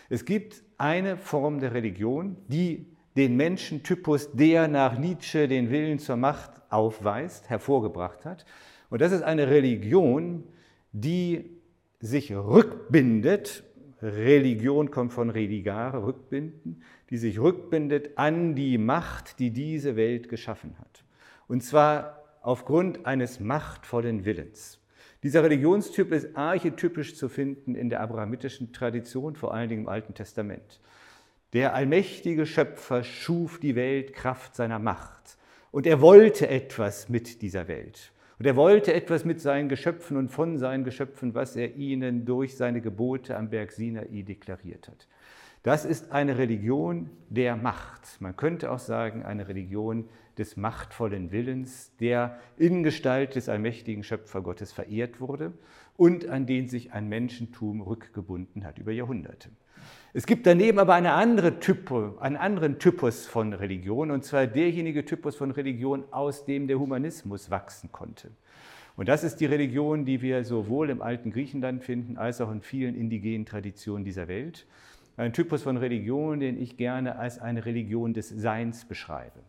Es 0.07 0.23
gibt 0.23 0.63
eine 0.77 1.17
Form 1.17 1.59
der 1.59 1.73
Religion, 1.73 2.37
die 2.47 2.85
den 3.19 3.35
Menschentypus, 3.35 4.31
der 4.31 4.69
nach 4.69 4.97
Nietzsche 4.97 5.49
den 5.49 5.69
Willen 5.69 5.99
zur 5.99 6.15
Macht 6.15 6.51
aufweist, 6.69 7.49
hervorgebracht 7.49 8.23
hat. 8.23 8.45
Und 8.89 9.01
das 9.01 9.11
ist 9.11 9.23
eine 9.23 9.49
Religion, 9.49 10.45
die 10.93 11.59
sich 11.99 12.33
rückbindet. 12.33 13.65
Religion 14.01 14.89
kommt 14.89 15.11
von 15.11 15.29
religare, 15.29 16.05
rückbinden, 16.05 16.81
die 17.09 17.17
sich 17.17 17.41
rückbindet 17.41 18.17
an 18.17 18.55
die 18.55 18.77
Macht, 18.77 19.39
die 19.39 19.51
diese 19.51 19.97
Welt 19.97 20.29
geschaffen 20.29 20.79
hat. 20.79 21.03
Und 21.49 21.61
zwar 21.61 22.23
aufgrund 22.41 23.05
eines 23.05 23.41
machtvollen 23.41 24.23
Willens. 24.23 24.79
Dieser 25.23 25.43
Religionstyp 25.43 26.13
ist 26.13 26.37
archetypisch 26.37 27.17
zu 27.17 27.27
finden 27.27 27.75
in 27.75 27.89
der 27.89 27.99
abrahamitischen 27.99 28.71
Tradition, 28.71 29.35
vor 29.35 29.53
allen 29.53 29.67
Dingen 29.67 29.81
im 29.81 29.89
Alten 29.89 30.13
Testament. 30.13 30.79
Der 31.53 31.73
allmächtige 31.73 32.45
Schöpfer 32.45 33.03
schuf 33.03 33.59
die 33.59 33.75
Welt 33.75 34.13
Kraft 34.13 34.55
seiner 34.55 34.77
Macht. 34.77 35.37
Und 35.71 35.87
er 35.87 35.99
wollte 35.99 36.47
etwas 36.47 37.09
mit 37.09 37.41
dieser 37.41 37.67
Welt. 37.67 38.11
Und 38.37 38.45
er 38.45 38.55
wollte 38.55 38.93
etwas 38.93 39.25
mit 39.25 39.41
seinen 39.41 39.67
Geschöpfen 39.67 40.15
und 40.15 40.29
von 40.29 40.59
seinen 40.59 40.83
Geschöpfen, 40.83 41.33
was 41.33 41.55
er 41.55 41.75
ihnen 41.75 42.25
durch 42.25 42.55
seine 42.55 42.81
Gebote 42.81 43.35
am 43.35 43.49
Berg 43.49 43.71
Sinai 43.71 44.21
deklariert 44.21 44.87
hat. 44.87 45.07
Das 45.63 45.85
ist 45.85 46.11
eine 46.11 46.37
Religion 46.37 47.09
der 47.29 47.57
Macht. 47.57 48.21
Man 48.21 48.37
könnte 48.37 48.71
auch 48.71 48.79
sagen, 48.79 49.23
eine 49.23 49.47
Religion 49.47 50.07
des 50.37 50.55
machtvollen 50.55 51.31
Willens, 51.31 51.91
der 51.99 52.39
in 52.57 52.83
Gestalt 52.83 53.35
des 53.35 53.49
allmächtigen 53.49 54.03
Schöpfergottes 54.03 54.71
verehrt 54.71 55.19
wurde 55.19 55.51
und 55.97 56.29
an 56.29 56.45
den 56.45 56.69
sich 56.69 56.93
ein 56.93 57.09
Menschentum 57.09 57.81
rückgebunden 57.81 58.63
hat 58.63 58.77
über 58.77 58.93
Jahrhunderte. 58.93 59.49
Es 60.11 60.25
gibt 60.25 60.47
daneben 60.47 60.79
aber 60.79 60.95
eine 60.95 61.13
andere 61.13 61.59
Typo, 61.59 62.17
einen 62.19 62.35
anderen 62.35 62.79
Typus 62.79 63.27
von 63.27 63.53
Religion, 63.53 64.09
und 64.09 64.25
zwar 64.25 64.47
derjenige 64.47 65.05
Typus 65.05 65.35
von 65.35 65.51
Religion, 65.51 66.03
aus 66.09 66.45
dem 66.45 66.67
der 66.67 66.79
Humanismus 66.79 67.51
wachsen 67.51 67.91
konnte. 67.91 68.31
Und 68.95 69.07
das 69.07 69.23
ist 69.23 69.37
die 69.37 69.45
Religion, 69.45 70.05
die 70.05 70.23
wir 70.23 70.43
sowohl 70.43 70.89
im 70.89 71.03
alten 71.03 71.31
Griechenland 71.31 71.83
finden, 71.83 72.17
als 72.17 72.41
auch 72.41 72.51
in 72.51 72.61
vielen 72.61 72.95
indigenen 72.95 73.45
Traditionen 73.45 74.03
dieser 74.03 74.27
Welt. 74.27 74.65
Ein 75.15 75.31
Typus 75.31 75.61
von 75.61 75.77
Religion, 75.77 76.39
den 76.39 76.59
ich 76.59 76.75
gerne 76.75 77.17
als 77.17 77.37
eine 77.37 77.65
Religion 77.65 78.13
des 78.13 78.29
Seins 78.29 78.85
beschreibe. 78.85 79.41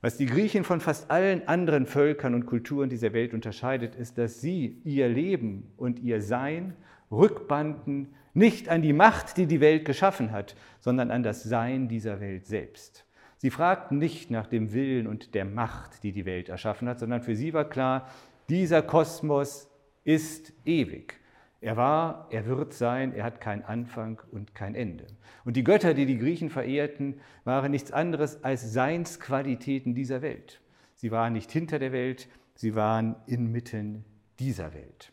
Was 0.00 0.16
die 0.16 0.26
Griechen 0.26 0.62
von 0.62 0.80
fast 0.80 1.10
allen 1.10 1.48
anderen 1.48 1.86
Völkern 1.86 2.34
und 2.34 2.46
Kulturen 2.46 2.88
dieser 2.88 3.12
Welt 3.12 3.34
unterscheidet, 3.34 3.96
ist, 3.96 4.16
dass 4.16 4.40
sie 4.40 4.80
ihr 4.84 5.08
Leben 5.08 5.72
und 5.76 5.98
ihr 5.98 6.22
Sein 6.22 6.74
rückbanden 7.12 8.14
nicht 8.34 8.68
an 8.68 8.82
die 8.82 8.92
Macht, 8.92 9.36
die 9.36 9.46
die 9.46 9.60
Welt 9.60 9.84
geschaffen 9.84 10.32
hat, 10.32 10.56
sondern 10.80 11.10
an 11.10 11.22
das 11.22 11.42
Sein 11.42 11.86
dieser 11.88 12.20
Welt 12.20 12.46
selbst. 12.46 13.06
Sie 13.36 13.50
fragten 13.50 13.98
nicht 13.98 14.30
nach 14.30 14.46
dem 14.46 14.72
Willen 14.72 15.06
und 15.06 15.34
der 15.34 15.44
Macht, 15.44 16.02
die 16.02 16.12
die 16.12 16.24
Welt 16.24 16.48
erschaffen 16.48 16.88
hat, 16.88 17.00
sondern 17.00 17.22
für 17.22 17.36
sie 17.36 17.52
war 17.52 17.68
klar, 17.68 18.08
dieser 18.48 18.82
Kosmos 18.82 19.68
ist 20.04 20.52
ewig. 20.64 21.20
Er 21.60 21.76
war, 21.76 22.26
er 22.30 22.46
wird 22.46 22.72
sein, 22.72 23.14
er 23.14 23.24
hat 23.24 23.40
keinen 23.40 23.62
Anfang 23.62 24.20
und 24.32 24.54
kein 24.54 24.74
Ende. 24.74 25.06
Und 25.44 25.56
die 25.56 25.64
Götter, 25.64 25.94
die 25.94 26.06
die 26.06 26.18
Griechen 26.18 26.50
verehrten, 26.50 27.20
waren 27.44 27.70
nichts 27.70 27.92
anderes 27.92 28.42
als 28.42 28.72
Seinsqualitäten 28.72 29.94
dieser 29.94 30.22
Welt. 30.22 30.60
Sie 30.94 31.10
waren 31.10 31.32
nicht 31.32 31.52
hinter 31.52 31.78
der 31.78 31.92
Welt, 31.92 32.28
sie 32.54 32.74
waren 32.74 33.16
inmitten 33.26 34.04
dieser 34.38 34.74
Welt. 34.74 35.11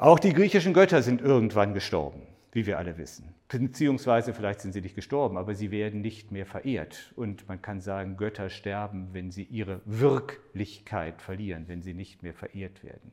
Auch 0.00 0.20
die 0.20 0.32
griechischen 0.32 0.74
Götter 0.74 1.02
sind 1.02 1.20
irgendwann 1.20 1.74
gestorben, 1.74 2.22
wie 2.52 2.66
wir 2.66 2.78
alle 2.78 2.98
wissen. 2.98 3.34
Beziehungsweise 3.48 4.32
vielleicht 4.32 4.60
sind 4.60 4.72
sie 4.72 4.80
nicht 4.80 4.94
gestorben, 4.94 5.36
aber 5.36 5.56
sie 5.56 5.72
werden 5.72 6.02
nicht 6.02 6.30
mehr 6.30 6.46
verehrt. 6.46 7.12
Und 7.16 7.48
man 7.48 7.60
kann 7.62 7.80
sagen, 7.80 8.16
Götter 8.16 8.48
sterben, 8.48 9.08
wenn 9.10 9.32
sie 9.32 9.42
ihre 9.42 9.80
Wirklichkeit 9.86 11.20
verlieren, 11.20 11.64
wenn 11.66 11.82
sie 11.82 11.94
nicht 11.94 12.22
mehr 12.22 12.32
verehrt 12.32 12.84
werden. 12.84 13.10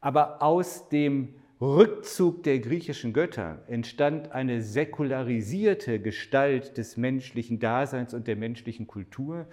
Aber 0.00 0.42
aus 0.42 0.88
dem 0.88 1.34
Rückzug 1.60 2.42
der 2.42 2.58
griechischen 2.58 3.12
Götter 3.12 3.62
entstand 3.68 4.32
eine 4.32 4.60
säkularisierte 4.60 6.00
Gestalt 6.00 6.78
des 6.78 6.96
menschlichen 6.96 7.60
Daseins 7.60 8.12
und 8.12 8.26
der 8.26 8.34
menschlichen 8.34 8.88
Kultur, 8.88 9.46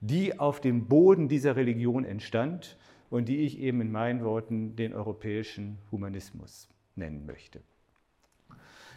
die 0.00 0.36
auf 0.40 0.60
dem 0.60 0.86
Boden 0.86 1.28
dieser 1.28 1.54
Religion 1.54 2.04
entstand 2.04 2.76
und 3.10 3.28
die 3.28 3.38
ich 3.38 3.58
eben 3.58 3.80
in 3.80 3.92
meinen 3.92 4.24
Worten 4.24 4.76
den 4.76 4.94
europäischen 4.94 5.78
Humanismus 5.90 6.68
nennen 6.96 7.26
möchte. 7.26 7.60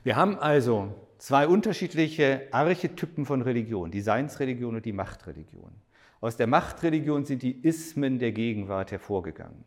Wir 0.04 0.16
haben 0.16 0.38
also 0.40 0.94
zwei 1.18 1.48
unterschiedliche 1.48 2.48
Archetypen 2.52 3.26
von 3.26 3.42
Religion, 3.42 3.92
die 3.92 4.02
Seinsreligion 4.02 4.76
und 4.76 4.86
die 4.86 4.94
Machtreligion. 4.94 5.72
Aus 6.20 6.38
der 6.38 6.48
Machtreligion 6.48 7.26
sind 7.26 7.44
die 7.44 7.60
Ismen 7.62 8.20
der 8.20 8.32
Gegenwart 8.32 8.92
hervorgegangen 8.92 9.64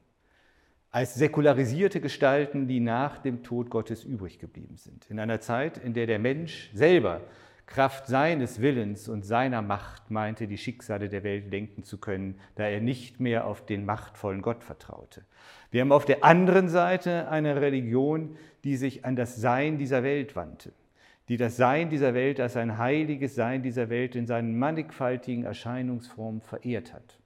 als 0.94 1.14
säkularisierte 1.14 2.00
Gestalten, 2.00 2.68
die 2.68 2.78
nach 2.78 3.18
dem 3.18 3.42
Tod 3.42 3.68
Gottes 3.68 4.04
übrig 4.04 4.38
geblieben 4.38 4.76
sind. 4.76 5.10
In 5.10 5.18
einer 5.18 5.40
Zeit, 5.40 5.76
in 5.76 5.92
der 5.92 6.06
der 6.06 6.20
Mensch 6.20 6.70
selber 6.72 7.20
Kraft 7.66 8.06
seines 8.06 8.60
Willens 8.60 9.08
und 9.08 9.24
seiner 9.24 9.62
Macht 9.62 10.10
meinte, 10.10 10.46
die 10.46 10.58
Schicksale 10.58 11.08
der 11.08 11.24
Welt 11.24 11.50
lenken 11.50 11.82
zu 11.82 11.98
können, 11.98 12.38
da 12.56 12.64
er 12.64 12.80
nicht 12.80 13.20
mehr 13.20 13.46
auf 13.46 13.64
den 13.64 13.84
machtvollen 13.84 14.42
Gott 14.42 14.62
vertraute. 14.62 15.24
Wir 15.70 15.80
haben 15.80 15.92
auf 15.92 16.04
der 16.04 16.24
anderen 16.24 16.68
Seite 16.68 17.28
eine 17.28 17.60
Religion, 17.60 18.36
die 18.64 18.76
sich 18.76 19.04
an 19.04 19.16
das 19.16 19.36
Sein 19.36 19.78
dieser 19.78 20.02
Welt 20.02 20.36
wandte, 20.36 20.72
die 21.28 21.36
das 21.36 21.56
Sein 21.56 21.88
dieser 21.88 22.14
Welt 22.14 22.38
als 22.38 22.56
ein 22.56 22.78
heiliges 22.78 23.34
Sein 23.34 23.62
dieser 23.62 23.88
Welt 23.88 24.14
in 24.14 24.26
seinen 24.26 24.58
mannigfaltigen 24.58 25.44
Erscheinungsformen 25.44 26.42
verehrt 26.42 26.92
hat 26.92 27.18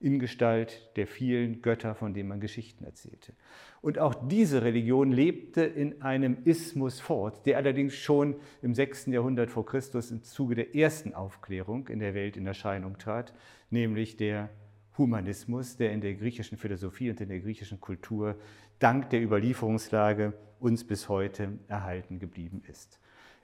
in 0.00 0.18
Gestalt 0.18 0.90
der 0.96 1.06
vielen 1.06 1.60
Götter, 1.60 1.94
von 1.94 2.14
denen 2.14 2.30
man 2.30 2.40
Geschichten 2.40 2.84
erzählte. 2.84 3.34
Und 3.82 3.98
auch 3.98 4.14
diese 4.28 4.62
Religion 4.62 5.12
lebte 5.12 5.62
in 5.62 6.02
einem 6.02 6.38
Ismus 6.44 7.00
fort, 7.00 7.44
der 7.46 7.58
allerdings 7.58 7.94
schon 7.94 8.36
im 8.62 8.74
6. 8.74 9.06
Jahrhundert 9.06 9.50
vor 9.50 9.66
Christus 9.66 10.10
im 10.10 10.22
Zuge 10.22 10.54
der 10.54 10.74
ersten 10.74 11.14
Aufklärung 11.14 11.88
in 11.88 11.98
der 11.98 12.14
Welt 12.14 12.36
in 12.36 12.46
Erscheinung 12.46 12.98
trat, 12.98 13.34
nämlich 13.70 14.16
der 14.16 14.48
Humanismus, 14.96 15.76
der 15.76 15.92
in 15.92 16.00
der 16.00 16.14
griechischen 16.14 16.58
Philosophie 16.58 17.10
und 17.10 17.20
in 17.20 17.28
der 17.28 17.40
griechischen 17.40 17.80
Kultur 17.80 18.36
dank 18.78 19.10
der 19.10 19.22
Überlieferungslage 19.22 20.32
uns 20.58 20.84
bis 20.84 21.08
heute 21.08 21.58
erhalten 21.68 22.18
geblieben 22.18 22.62
ist. 22.68 22.98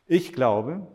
Ich 0.07 0.33
glaube, 0.33 0.87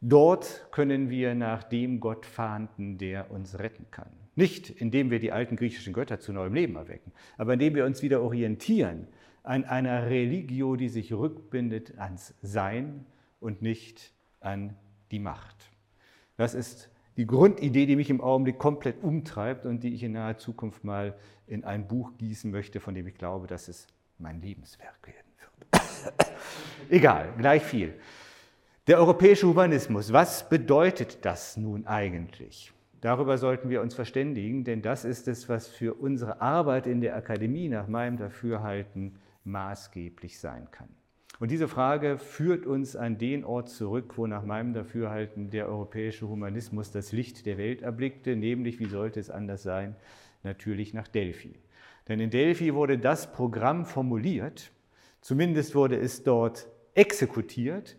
dort 0.00 0.68
können 0.70 1.10
wir 1.10 1.34
nach 1.34 1.62
dem 1.62 2.00
Gott 2.00 2.26
fahnden, 2.26 2.98
der 2.98 3.30
uns 3.30 3.58
retten 3.58 3.86
kann. 3.90 4.10
Nicht 4.38 4.70
indem 4.70 5.10
wir 5.10 5.18
die 5.18 5.32
alten 5.32 5.56
griechischen 5.56 5.92
Götter 5.92 6.20
zu 6.20 6.32
neuem 6.32 6.54
Leben 6.54 6.76
erwecken, 6.76 7.10
aber 7.38 7.54
indem 7.54 7.74
wir 7.74 7.84
uns 7.84 8.02
wieder 8.02 8.22
orientieren 8.22 9.08
an 9.42 9.64
einer 9.64 10.08
Religio, 10.08 10.76
die 10.76 10.88
sich 10.88 11.12
rückbindet 11.12 11.98
ans 11.98 12.34
Sein 12.40 13.04
und 13.40 13.62
nicht 13.62 14.12
an 14.38 14.76
die 15.10 15.18
Macht. 15.18 15.56
Das 16.36 16.54
ist 16.54 16.88
die 17.16 17.26
Grundidee, 17.26 17.86
die 17.86 17.96
mich 17.96 18.10
im 18.10 18.20
Augenblick 18.20 18.60
komplett 18.60 19.02
umtreibt 19.02 19.66
und 19.66 19.82
die 19.82 19.92
ich 19.92 20.04
in 20.04 20.12
naher 20.12 20.38
Zukunft 20.38 20.84
mal 20.84 21.18
in 21.48 21.64
ein 21.64 21.88
Buch 21.88 22.12
gießen 22.16 22.48
möchte, 22.48 22.78
von 22.78 22.94
dem 22.94 23.08
ich 23.08 23.16
glaube, 23.16 23.48
dass 23.48 23.66
es 23.66 23.88
mein 24.18 24.40
Lebenswerk 24.40 25.04
werden 25.04 25.32
wird. 25.36 26.30
Egal, 26.90 27.34
gleich 27.36 27.64
viel. 27.64 27.92
Der 28.86 28.98
europäische 28.98 29.48
Humanismus, 29.48 30.12
was 30.12 30.48
bedeutet 30.48 31.24
das 31.24 31.56
nun 31.56 31.88
eigentlich? 31.88 32.72
Darüber 33.00 33.38
sollten 33.38 33.70
wir 33.70 33.80
uns 33.80 33.94
verständigen, 33.94 34.64
denn 34.64 34.82
das 34.82 35.04
ist 35.04 35.28
es, 35.28 35.48
was 35.48 35.68
für 35.68 35.94
unsere 35.94 36.40
Arbeit 36.40 36.86
in 36.86 37.00
der 37.00 37.14
Akademie 37.16 37.68
nach 37.68 37.86
meinem 37.86 38.16
Dafürhalten 38.16 39.18
maßgeblich 39.44 40.38
sein 40.40 40.68
kann. 40.70 40.88
Und 41.38 41.52
diese 41.52 41.68
Frage 41.68 42.18
führt 42.18 42.66
uns 42.66 42.96
an 42.96 43.16
den 43.16 43.44
Ort 43.44 43.68
zurück, 43.68 44.14
wo 44.16 44.26
nach 44.26 44.44
meinem 44.44 44.72
Dafürhalten 44.72 45.50
der 45.50 45.68
europäische 45.68 46.28
Humanismus 46.28 46.90
das 46.90 47.12
Licht 47.12 47.46
der 47.46 47.58
Welt 47.58 47.82
erblickte, 47.82 48.34
nämlich, 48.34 48.80
wie 48.80 48.86
sollte 48.86 49.20
es 49.20 49.30
anders 49.30 49.62
sein, 49.62 49.94
natürlich 50.42 50.94
nach 50.94 51.06
Delphi. 51.06 51.54
Denn 52.08 52.18
in 52.18 52.30
Delphi 52.30 52.74
wurde 52.74 52.98
das 52.98 53.32
Programm 53.32 53.84
formuliert, 53.84 54.72
zumindest 55.20 55.76
wurde 55.76 55.96
es 55.96 56.24
dort 56.24 56.68
exekutiert, 56.94 57.96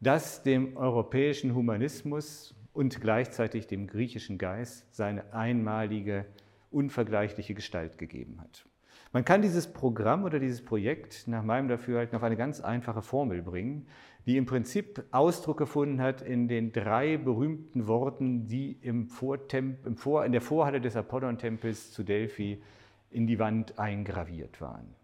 das 0.00 0.42
dem 0.42 0.76
europäischen 0.76 1.54
Humanismus 1.54 2.54
und 2.72 3.00
gleichzeitig 3.00 3.66
dem 3.66 3.86
griechischen 3.86 4.38
Geist 4.38 4.86
seine 4.94 5.32
einmalige, 5.32 6.26
unvergleichliche 6.70 7.54
Gestalt 7.54 7.98
gegeben 7.98 8.40
hat. 8.40 8.64
Man 9.12 9.26
kann 9.26 9.42
dieses 9.42 9.70
Programm 9.70 10.24
oder 10.24 10.38
dieses 10.38 10.64
Projekt 10.64 11.28
nach 11.28 11.42
meinem 11.42 11.68
Dafürhalten 11.68 12.16
auf 12.16 12.22
eine 12.22 12.36
ganz 12.36 12.60
einfache 12.62 13.02
Formel 13.02 13.42
bringen, 13.42 13.86
die 14.24 14.38
im 14.38 14.46
Prinzip 14.46 15.04
Ausdruck 15.10 15.58
gefunden 15.58 16.00
hat 16.00 16.22
in 16.22 16.48
den 16.48 16.72
drei 16.72 17.18
berühmten 17.18 17.86
Worten, 17.86 18.46
die 18.46 18.78
im 18.80 19.08
Vortemp 19.08 19.84
im 19.84 19.96
Vor 19.96 20.24
in 20.24 20.32
der 20.32 20.40
Vorhalle 20.40 20.80
des 20.80 20.96
Apollon-Tempels 20.96 21.92
zu 21.92 22.04
Delphi 22.04 22.62
in 23.10 23.26
die 23.26 23.38
Wand 23.38 23.78
eingraviert 23.78 24.62
waren. 24.62 24.94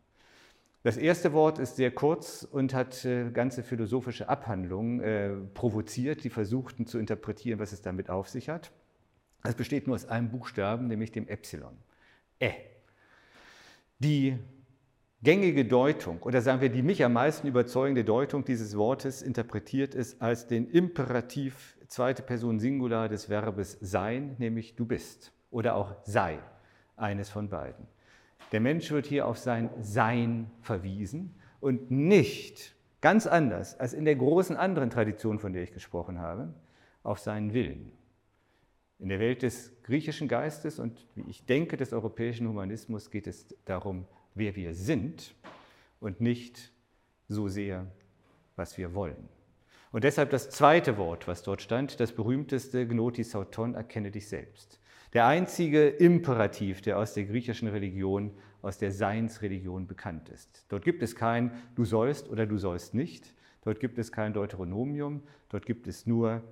Das 0.84 0.96
erste 0.96 1.32
Wort 1.32 1.58
ist 1.58 1.76
sehr 1.76 1.90
kurz 1.90 2.46
und 2.50 2.72
hat 2.72 3.04
äh, 3.04 3.30
ganze 3.30 3.62
philosophische 3.62 4.28
Abhandlungen 4.28 5.00
äh, 5.00 5.30
provoziert, 5.54 6.22
die 6.22 6.30
versuchten 6.30 6.86
zu 6.86 6.98
interpretieren, 6.98 7.58
was 7.58 7.72
es 7.72 7.82
damit 7.82 8.10
auf 8.10 8.28
sich 8.28 8.48
hat. 8.48 8.70
Es 9.42 9.54
besteht 9.54 9.86
nur 9.86 9.96
aus 9.96 10.06
einem 10.06 10.30
Buchstaben, 10.30 10.86
nämlich 10.86 11.10
dem 11.10 11.26
Epsilon. 11.26 11.76
Ä. 12.40 12.52
Die 13.98 14.38
gängige 15.22 15.64
Deutung, 15.64 16.22
oder 16.22 16.40
sagen 16.42 16.60
wir 16.60 16.68
die 16.68 16.82
mich 16.82 17.04
am 17.04 17.12
meisten 17.12 17.48
überzeugende 17.48 18.04
Deutung 18.04 18.44
dieses 18.44 18.76
Wortes, 18.76 19.22
interpretiert 19.22 19.96
es 19.96 20.20
als 20.20 20.46
den 20.46 20.70
Imperativ 20.70 21.76
zweite 21.88 22.22
Person 22.22 22.60
Singular 22.60 23.08
des 23.08 23.28
Verbes 23.28 23.78
sein, 23.80 24.36
nämlich 24.38 24.76
du 24.76 24.86
bist 24.86 25.32
oder 25.50 25.74
auch 25.74 25.96
sei, 26.04 26.38
eines 26.96 27.30
von 27.30 27.48
beiden. 27.48 27.86
Der 28.52 28.60
Mensch 28.60 28.90
wird 28.90 29.06
hier 29.06 29.26
auf 29.26 29.38
sein 29.38 29.70
Sein 29.80 30.50
verwiesen 30.62 31.34
und 31.60 31.90
nicht, 31.90 32.74
ganz 33.00 33.26
anders 33.26 33.78
als 33.78 33.92
in 33.92 34.04
der 34.04 34.16
großen 34.16 34.56
anderen 34.56 34.90
Tradition, 34.90 35.38
von 35.38 35.52
der 35.52 35.62
ich 35.62 35.72
gesprochen 35.72 36.18
habe, 36.18 36.54
auf 37.02 37.18
seinen 37.18 37.52
Willen. 37.52 37.92
In 38.98 39.08
der 39.08 39.20
Welt 39.20 39.42
des 39.42 39.72
griechischen 39.82 40.26
Geistes 40.26 40.78
und 40.78 41.06
wie 41.14 41.28
ich 41.28 41.46
denke 41.46 41.76
des 41.76 41.92
europäischen 41.92 42.48
Humanismus 42.48 43.10
geht 43.10 43.26
es 43.26 43.46
darum, 43.64 44.06
wer 44.34 44.56
wir 44.56 44.74
sind 44.74 45.34
und 46.00 46.20
nicht 46.20 46.72
so 47.28 47.48
sehr, 47.48 47.86
was 48.56 48.76
wir 48.76 48.94
wollen. 48.94 49.28
Und 49.92 50.04
deshalb 50.04 50.30
das 50.30 50.50
zweite 50.50 50.96
Wort, 50.98 51.28
was 51.28 51.42
dort 51.42 51.62
stand, 51.62 52.00
das 52.00 52.12
berühmteste 52.12 52.86
Gnotis 52.86 53.30
Sauton, 53.30 53.74
erkenne 53.74 54.10
dich 54.10 54.28
selbst. 54.28 54.80
Der 55.14 55.26
einzige 55.26 55.88
Imperativ, 55.88 56.82
der 56.82 56.98
aus 56.98 57.14
der 57.14 57.24
griechischen 57.24 57.68
Religion, 57.68 58.36
aus 58.60 58.78
der 58.78 58.90
Seinsreligion 58.90 59.86
bekannt 59.86 60.28
ist. 60.28 60.66
Dort 60.68 60.84
gibt 60.84 61.02
es 61.02 61.14
kein 61.14 61.52
Du 61.74 61.84
sollst 61.84 62.28
oder 62.28 62.46
du 62.46 62.58
sollst 62.58 62.94
nicht. 62.94 63.34
Dort 63.62 63.80
gibt 63.80 63.98
es 63.98 64.12
kein 64.12 64.32
Deuteronomium. 64.32 65.22
Dort 65.48 65.64
gibt 65.64 65.86
es 65.86 66.06
nur 66.06 66.42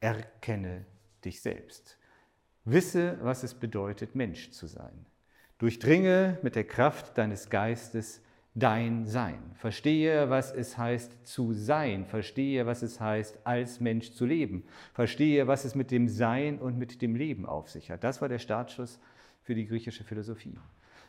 Erkenne 0.00 0.84
dich 1.24 1.40
selbst. 1.40 1.98
Wisse, 2.64 3.18
was 3.22 3.44
es 3.44 3.54
bedeutet, 3.54 4.14
Mensch 4.14 4.50
zu 4.50 4.66
sein. 4.66 5.06
Durchdringe 5.58 6.38
mit 6.42 6.56
der 6.56 6.64
Kraft 6.64 7.16
deines 7.18 7.50
Geistes 7.50 8.20
dein 8.54 9.06
Sein. 9.06 9.38
Verstehe, 9.54 10.28
was 10.28 10.52
es 10.52 10.76
heißt 10.76 11.26
zu 11.26 11.52
sein. 11.52 12.04
Verstehe, 12.04 12.66
was 12.66 12.82
es 12.82 13.00
heißt, 13.00 13.38
als 13.44 13.80
Mensch 13.80 14.12
zu 14.12 14.26
leben. 14.26 14.64
Verstehe, 14.92 15.46
was 15.46 15.64
es 15.64 15.74
mit 15.74 15.90
dem 15.90 16.08
Sein 16.08 16.58
und 16.58 16.78
mit 16.78 17.00
dem 17.00 17.14
Leben 17.14 17.46
auf 17.46 17.70
sich 17.70 17.90
hat. 17.90 18.04
Das 18.04 18.20
war 18.20 18.28
der 18.28 18.38
Startschuss 18.38 19.00
für 19.42 19.54
die 19.54 19.66
griechische 19.66 20.04
Philosophie. 20.04 20.58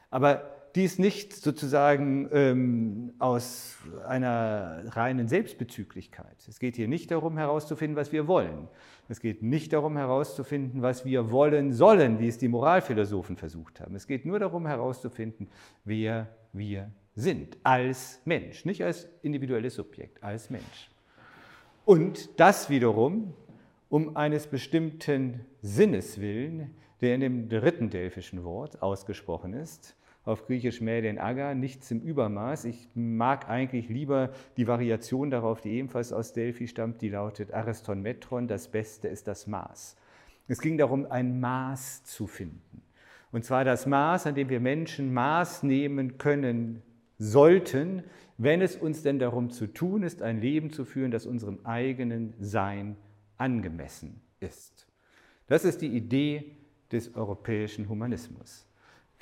Aber 0.10 0.44
dies 0.76 0.98
nicht 1.00 1.34
sozusagen 1.34 2.30
ähm, 2.32 3.14
aus 3.20 3.78
einer 4.08 4.84
reinen 4.96 5.28
Selbstbezüglichkeit. 5.28 6.48
Es 6.48 6.60
geht 6.60 6.76
hier 6.76 6.88
nicht 6.88 7.12
darum 7.12 7.38
herauszufinden, 7.38 7.96
was 7.96 8.12
wir 8.12 8.28
wollen. 8.28 8.68
Es 9.08 9.20
geht 9.20 9.44
nicht 9.44 9.74
darum 9.74 9.98
herauszufinden, 9.98 10.82
was 10.82 11.06
wir 11.06 11.32
wollen 11.32 11.74
sollen, 11.74 12.20
wie 12.20 12.28
es 12.28 12.38
die 12.38 12.48
Moralphilosophen 12.48 13.38
versucht 13.38 13.82
haben. 13.82 13.96
Es 13.96 14.08
geht 14.08 14.26
nur 14.26 14.40
darum 14.40 14.66
herauszufinden, 14.66 15.48
wer 15.84 16.28
wir 16.54 16.92
sind 17.16 17.58
als 17.64 18.22
Mensch, 18.26 18.66
nicht 18.66 18.84
als 18.84 19.08
individuelles 19.22 19.76
Subjekt, 19.76 20.24
als 20.24 20.50
Mensch. 20.50 20.90
Und 21.86 22.40
das 22.40 22.70
wiederum 22.70 23.34
um 23.90 24.18
eines 24.18 24.48
bestimmten 24.48 25.46
Sinnes 25.62 26.20
willen, 26.20 26.74
der 27.02 27.14
in 27.14 27.22
dem 27.22 27.50
dritten 27.50 27.90
delphischen 27.92 28.44
Wort 28.44 28.82
ausgesprochen 28.82 29.54
ist, 29.54 29.96
auf 30.26 30.48
Griechisch 30.48 30.80
den 30.80 31.20
Aga, 31.20 31.54
nichts 31.54 31.92
im 31.92 32.00
Übermaß. 32.00 32.66
Ich 32.66 32.88
mag 32.96 33.50
eigentlich 33.50 33.90
lieber 33.90 34.32
die 34.58 34.68
Variation 34.68 35.30
darauf, 35.30 35.62
die 35.62 35.72
ebenfalls 35.72 36.14
aus 36.14 36.34
Delphi 36.34 36.68
stammt, 36.68 37.02
die 37.02 37.10
lautet 37.10 37.54
Ariston 37.54 38.02
Metron, 38.02 38.48
das 38.48 38.70
Beste 38.70 39.10
ist 39.10 39.28
das 39.28 39.48
Maß. 39.48 39.98
Es 40.48 40.60
ging 40.60 40.78
darum, 40.78 41.06
ein 41.12 41.40
Maß 41.40 42.04
zu 42.06 42.26
finden. 42.26 42.82
Und 43.32 43.44
zwar 43.44 43.66
das 43.66 43.86
Maß, 43.86 44.28
an 44.28 44.36
dem 44.36 44.50
wir 44.50 44.60
Menschen 44.60 45.14
Maß 45.14 45.64
nehmen 45.64 46.18
können 46.18 46.82
sollten, 47.18 48.04
wenn 48.38 48.62
es 48.62 48.76
uns 48.76 49.04
denn 49.04 49.20
darum 49.20 49.50
zu 49.50 49.68
tun 49.68 50.04
ist, 50.04 50.22
ein 50.22 50.42
Leben 50.42 50.72
zu 50.72 50.86
führen, 50.86 51.12
das 51.12 51.26
unserem 51.26 51.60
eigenen 51.66 52.34
Sein 52.40 52.96
angemessen 53.38 54.22
ist. 54.40 54.88
Das 55.48 55.66
ist 55.66 55.82
die 55.82 55.96
Idee 55.96 56.58
des 56.92 57.16
europäischen 57.16 57.90
Humanismus 57.90 58.68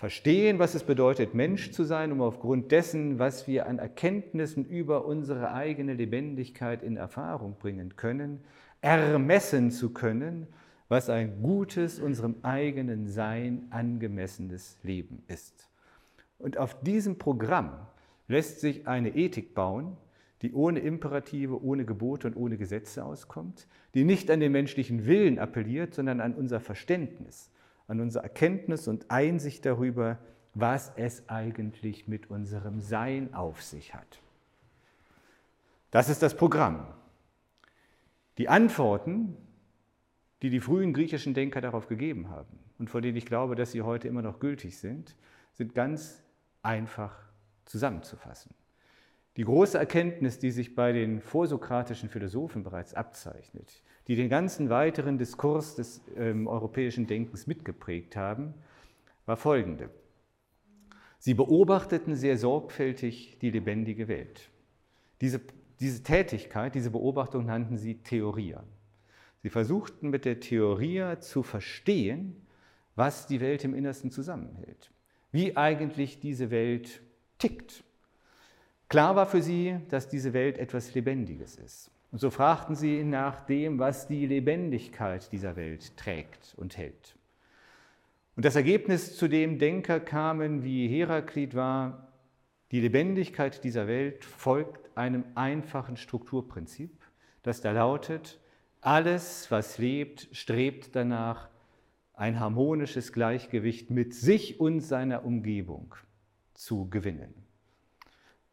verstehen, 0.02 0.58
was 0.58 0.74
es 0.74 0.84
bedeutet, 0.84 1.36
Mensch 1.36 1.70
zu 1.74 1.84
sein, 1.84 2.12
um 2.12 2.22
aufgrund 2.22 2.72
dessen, 2.72 3.20
was 3.20 3.48
wir 3.48 3.68
an 3.68 3.78
Erkenntnissen 3.78 4.66
über 4.66 5.06
unsere 5.06 5.54
eigene 5.54 5.94
Lebendigkeit 5.94 6.82
in 6.82 6.98
Erfahrung 6.98 7.56
bringen 7.60 7.98
können, 7.98 8.40
ermessen 8.82 9.70
zu 9.70 9.94
können, 9.94 10.48
was 10.90 11.12
ein 11.12 11.44
gutes, 11.44 12.00
unserem 12.00 12.38
eigenen 12.42 13.06
Sein 13.06 13.68
angemessenes 13.70 14.80
Leben 14.82 15.22
ist. 15.28 15.70
Und 16.42 16.58
auf 16.58 16.82
diesem 16.82 17.18
Programm 17.18 17.72
lässt 18.28 18.60
sich 18.60 18.88
eine 18.88 19.16
Ethik 19.16 19.54
bauen, 19.54 19.98
die 20.42 20.54
ohne 20.54 20.80
Imperative, 20.80 21.64
ohne 21.64 21.86
Gebote 21.86 22.28
und 22.28 22.36
ohne 22.36 22.58
Gesetze 22.58 23.06
auskommt, 23.06 23.68
die 23.94 24.04
nicht 24.04 24.32
an 24.32 24.40
den 24.40 24.52
menschlichen 24.52 25.06
Willen 25.06 25.38
appelliert, 25.38 25.94
sondern 25.94 26.20
an 26.20 26.34
unser 26.34 26.60
Verständnis 26.60 27.52
an 27.92 28.00
unsere 28.00 28.24
Erkenntnis 28.24 28.88
und 28.88 29.12
Einsicht 29.12 29.66
darüber, 29.66 30.18
was 30.54 30.94
es 30.96 31.28
eigentlich 31.28 32.08
mit 32.08 32.30
unserem 32.32 32.80
Sein 32.80 33.34
auf 33.34 33.62
sich 33.62 33.94
hat. 33.94 34.22
Das 35.92 36.08
ist 36.08 36.22
das 36.22 36.38
Programm. 36.38 36.88
Die 38.38 38.48
Antworten, 38.48 39.36
die 40.42 40.50
die 40.50 40.62
frühen 40.62 40.94
griechischen 40.94 41.34
Denker 41.34 41.60
darauf 41.60 41.88
gegeben 41.88 42.30
haben 42.30 42.60
und 42.80 42.90
von 42.90 43.02
denen 43.02 43.18
ich 43.18 43.26
glaube, 43.26 43.56
dass 43.56 43.74
sie 43.74 43.82
heute 43.82 44.08
immer 44.08 44.22
noch 44.22 44.40
gültig 44.40 44.78
sind, 44.78 45.18
sind 45.52 45.76
ganz 45.76 46.24
einfach 46.64 47.16
zusammenzufassen. 47.66 48.54
Die 49.38 49.44
große 49.44 49.78
Erkenntnis, 49.78 50.40
die 50.40 50.52
sich 50.52 50.76
bei 50.76 50.92
den 50.92 51.22
vorsokratischen 51.22 52.10
Philosophen 52.10 52.64
bereits 52.64 52.94
abzeichnet, 52.94 53.82
die 54.08 54.16
den 54.16 54.30
ganzen 54.30 54.70
weiteren 54.70 55.18
Diskurs 55.18 55.76
des 55.76 56.02
ähm, 56.18 56.48
europäischen 56.48 57.08
Denkens 57.08 57.48
mitgeprägt 57.48 58.16
haben, 58.16 58.54
war 59.26 59.38
folgende. 59.38 59.90
Sie 61.18 61.34
beobachteten 61.34 62.16
sehr 62.16 62.38
sorgfältig 62.38 63.38
die 63.40 63.52
lebendige 63.52 64.08
Welt. 64.08 64.50
Diese, 65.22 65.40
diese 65.80 66.04
Tätigkeit, 66.04 66.74
diese 66.74 66.90
Beobachtung 66.90 67.46
nannten 67.46 67.78
sie 67.78 68.00
Theoria. 68.00 68.64
Sie 69.44 69.50
versuchten 69.50 70.10
mit 70.10 70.26
der 70.26 70.40
Theoria 70.40 71.20
zu 71.20 71.44
verstehen, 71.44 72.36
was 72.96 73.28
die 73.28 73.40
Welt 73.40 73.64
im 73.64 73.74
Innersten 73.74 74.12
zusammenhält, 74.12 74.92
wie 75.32 75.56
eigentlich 75.56 76.20
diese 76.20 76.52
Welt 76.52 77.02
tickt 77.38 77.84
Klar 78.92 79.16
war 79.16 79.26
für 79.26 79.42
sie, 79.42 79.78
dass 79.88 80.10
diese 80.10 80.34
Welt 80.34 80.58
etwas 80.58 80.94
Lebendiges 80.94 81.56
ist. 81.56 81.90
Und 82.12 82.20
so 82.20 82.30
fragten 82.30 82.76
sie 82.76 83.06
nach 83.06 83.40
dem, 83.46 83.80
was 83.80 84.06
die 84.06 84.26
Lebendigkeit 84.26 85.32
dieser 85.32 85.56
Welt 85.56 85.96
trägt 85.96 86.54
und 86.58 86.76
hält. 86.76 87.16
Und 88.36 88.44
das 88.44 88.58
Ergebnis, 88.58 89.16
zu 89.16 89.30
dem 89.30 89.60
Denker 89.60 90.02
kamen, 90.02 90.66
wie 90.66 90.90
Heraklit 90.90 91.56
war, 91.56 92.12
die 92.72 92.82
Lebendigkeit 92.82 93.64
dieser 93.64 93.88
Welt 93.88 94.26
folgt 94.26 94.98
einem 94.98 95.24
einfachen 95.36 95.96
Strukturprinzip, 95.96 96.92
das 97.44 97.62
da 97.62 97.72
lautet, 97.72 98.42
alles, 98.82 99.50
was 99.52 99.78
lebt, 99.78 100.28
strebt 100.34 100.98
danach, 100.98 101.48
ein 102.14 102.40
harmonisches 102.40 103.14
Gleichgewicht 103.14 103.90
mit 103.90 104.14
sich 104.14 104.60
und 104.60 104.82
seiner 104.82 105.26
Umgebung 105.26 105.96
zu 106.54 106.90
gewinnen. 106.90 107.34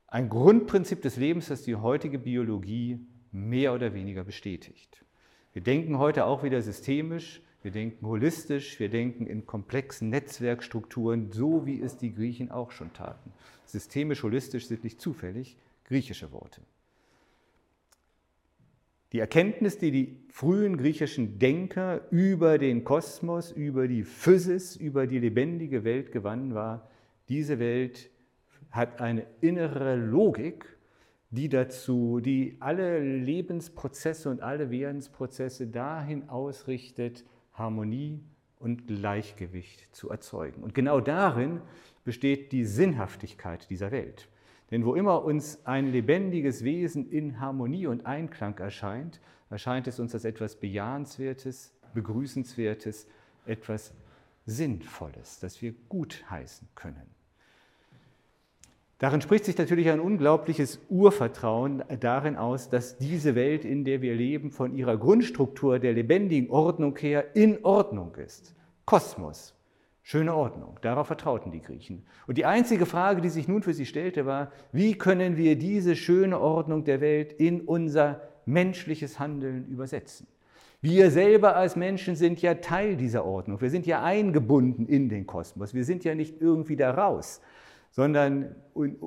Ein 0.06 0.28
Grundprinzip 0.28 1.02
des 1.02 1.16
Lebens, 1.16 1.48
das 1.48 1.62
die 1.62 1.76
heutige 1.76 2.18
Biologie 2.18 3.00
mehr 3.30 3.74
oder 3.74 3.92
weniger 3.92 4.24
bestätigt. 4.24 5.04
Wir 5.52 5.62
denken 5.62 5.98
heute 5.98 6.24
auch 6.24 6.42
wieder 6.42 6.62
systemisch, 6.62 7.42
wir 7.62 7.72
denken 7.72 8.06
holistisch, 8.06 8.78
wir 8.78 8.88
denken 8.88 9.26
in 9.26 9.44
komplexen 9.44 10.08
Netzwerkstrukturen, 10.10 11.32
so 11.32 11.66
wie 11.66 11.80
es 11.82 11.96
die 11.96 12.14
Griechen 12.14 12.50
auch 12.50 12.70
schon 12.70 12.92
taten. 12.92 13.32
Systemisch, 13.66 14.22
holistisch 14.22 14.68
sind 14.68 14.84
nicht 14.84 15.00
zufällig 15.00 15.58
griechische 15.84 16.32
Worte. 16.32 16.62
Die 19.12 19.20
Erkenntnis, 19.20 19.78
die 19.78 19.90
die 19.90 20.26
frühen 20.30 20.76
griechischen 20.76 21.38
Denker 21.38 22.02
über 22.10 22.58
den 22.58 22.84
Kosmos, 22.84 23.50
über 23.52 23.88
die 23.88 24.04
Physis, 24.04 24.76
über 24.76 25.06
die 25.06 25.18
lebendige 25.18 25.82
Welt 25.84 26.12
gewannen, 26.12 26.54
war, 26.54 26.90
diese 27.28 27.58
Welt 27.58 28.10
hat 28.70 29.00
eine 29.00 29.26
innere 29.40 29.96
Logik, 29.96 30.76
die 31.30 31.48
dazu, 31.48 32.20
die 32.20 32.56
alle 32.60 33.00
Lebensprozesse 33.00 34.30
und 34.30 34.42
alle 34.42 34.70
Werdensprozesse 34.70 35.66
dahin 35.66 36.28
ausrichtet, 36.28 37.24
Harmonie 37.54 38.20
und 38.58 38.86
Gleichgewicht 38.86 39.94
zu 39.94 40.10
erzeugen. 40.10 40.62
Und 40.62 40.74
genau 40.74 41.00
darin 41.00 41.60
besteht 42.04 42.52
die 42.52 42.64
Sinnhaftigkeit 42.64 43.68
dieser 43.70 43.90
Welt. 43.90 44.28
Denn 44.70 44.84
wo 44.84 44.94
immer 44.94 45.24
uns 45.24 45.64
ein 45.64 45.90
lebendiges 45.92 46.62
Wesen 46.62 47.10
in 47.10 47.40
Harmonie 47.40 47.86
und 47.86 48.06
Einklang 48.06 48.58
erscheint, 48.58 49.20
erscheint 49.50 49.86
es 49.86 49.98
uns 49.98 50.14
als 50.14 50.24
etwas 50.24 50.56
Bejahenswertes, 50.56 51.72
Begrüßenswertes, 51.94 53.06
etwas 53.46 53.94
Sinnvolles, 54.44 55.40
das 55.40 55.62
wir 55.62 55.74
gut 55.88 56.24
heißen 56.28 56.68
können. 56.74 57.18
Darin 58.98 59.20
spricht 59.20 59.44
sich 59.44 59.56
natürlich 59.56 59.88
ein 59.90 60.00
unglaubliches 60.00 60.80
Urvertrauen 60.88 61.84
darin 62.00 62.36
aus, 62.36 62.68
dass 62.68 62.98
diese 62.98 63.36
Welt, 63.36 63.64
in 63.64 63.84
der 63.84 64.02
wir 64.02 64.14
leben, 64.14 64.50
von 64.50 64.74
ihrer 64.74 64.96
Grundstruktur 64.96 65.78
der 65.78 65.92
lebendigen 65.92 66.50
Ordnung 66.50 66.96
her 66.98 67.36
in 67.36 67.64
Ordnung 67.64 68.16
ist. 68.16 68.56
Kosmos, 68.84 69.54
schöne 70.08 70.34
Ordnung, 70.34 70.78
darauf 70.80 71.06
vertrauten 71.06 71.52
die 71.52 71.60
Griechen. 71.60 72.06
Und 72.26 72.38
die 72.38 72.46
einzige 72.46 72.86
Frage, 72.86 73.20
die 73.20 73.28
sich 73.28 73.46
nun 73.46 73.62
für 73.62 73.74
sie 73.74 73.84
stellte, 73.84 74.24
war, 74.24 74.50
wie 74.72 74.96
können 74.96 75.36
wir 75.36 75.58
diese 75.58 75.96
schöne 75.96 76.40
Ordnung 76.40 76.84
der 76.84 77.02
Welt 77.02 77.34
in 77.34 77.60
unser 77.60 78.22
menschliches 78.46 79.18
Handeln 79.18 79.66
übersetzen? 79.68 80.26
Wir 80.80 81.10
selber 81.10 81.56
als 81.56 81.76
Menschen 81.76 82.16
sind 82.16 82.40
ja 82.40 82.54
Teil 82.54 82.96
dieser 82.96 83.26
Ordnung. 83.26 83.60
Wir 83.60 83.68
sind 83.68 83.84
ja 83.84 84.02
eingebunden 84.02 84.86
in 84.86 85.10
den 85.10 85.26
Kosmos. 85.26 85.74
Wir 85.74 85.84
sind 85.84 86.04
ja 86.04 86.14
nicht 86.14 86.40
irgendwie 86.40 86.76
da 86.76 86.90
raus 86.90 87.42
sondern 87.90 88.54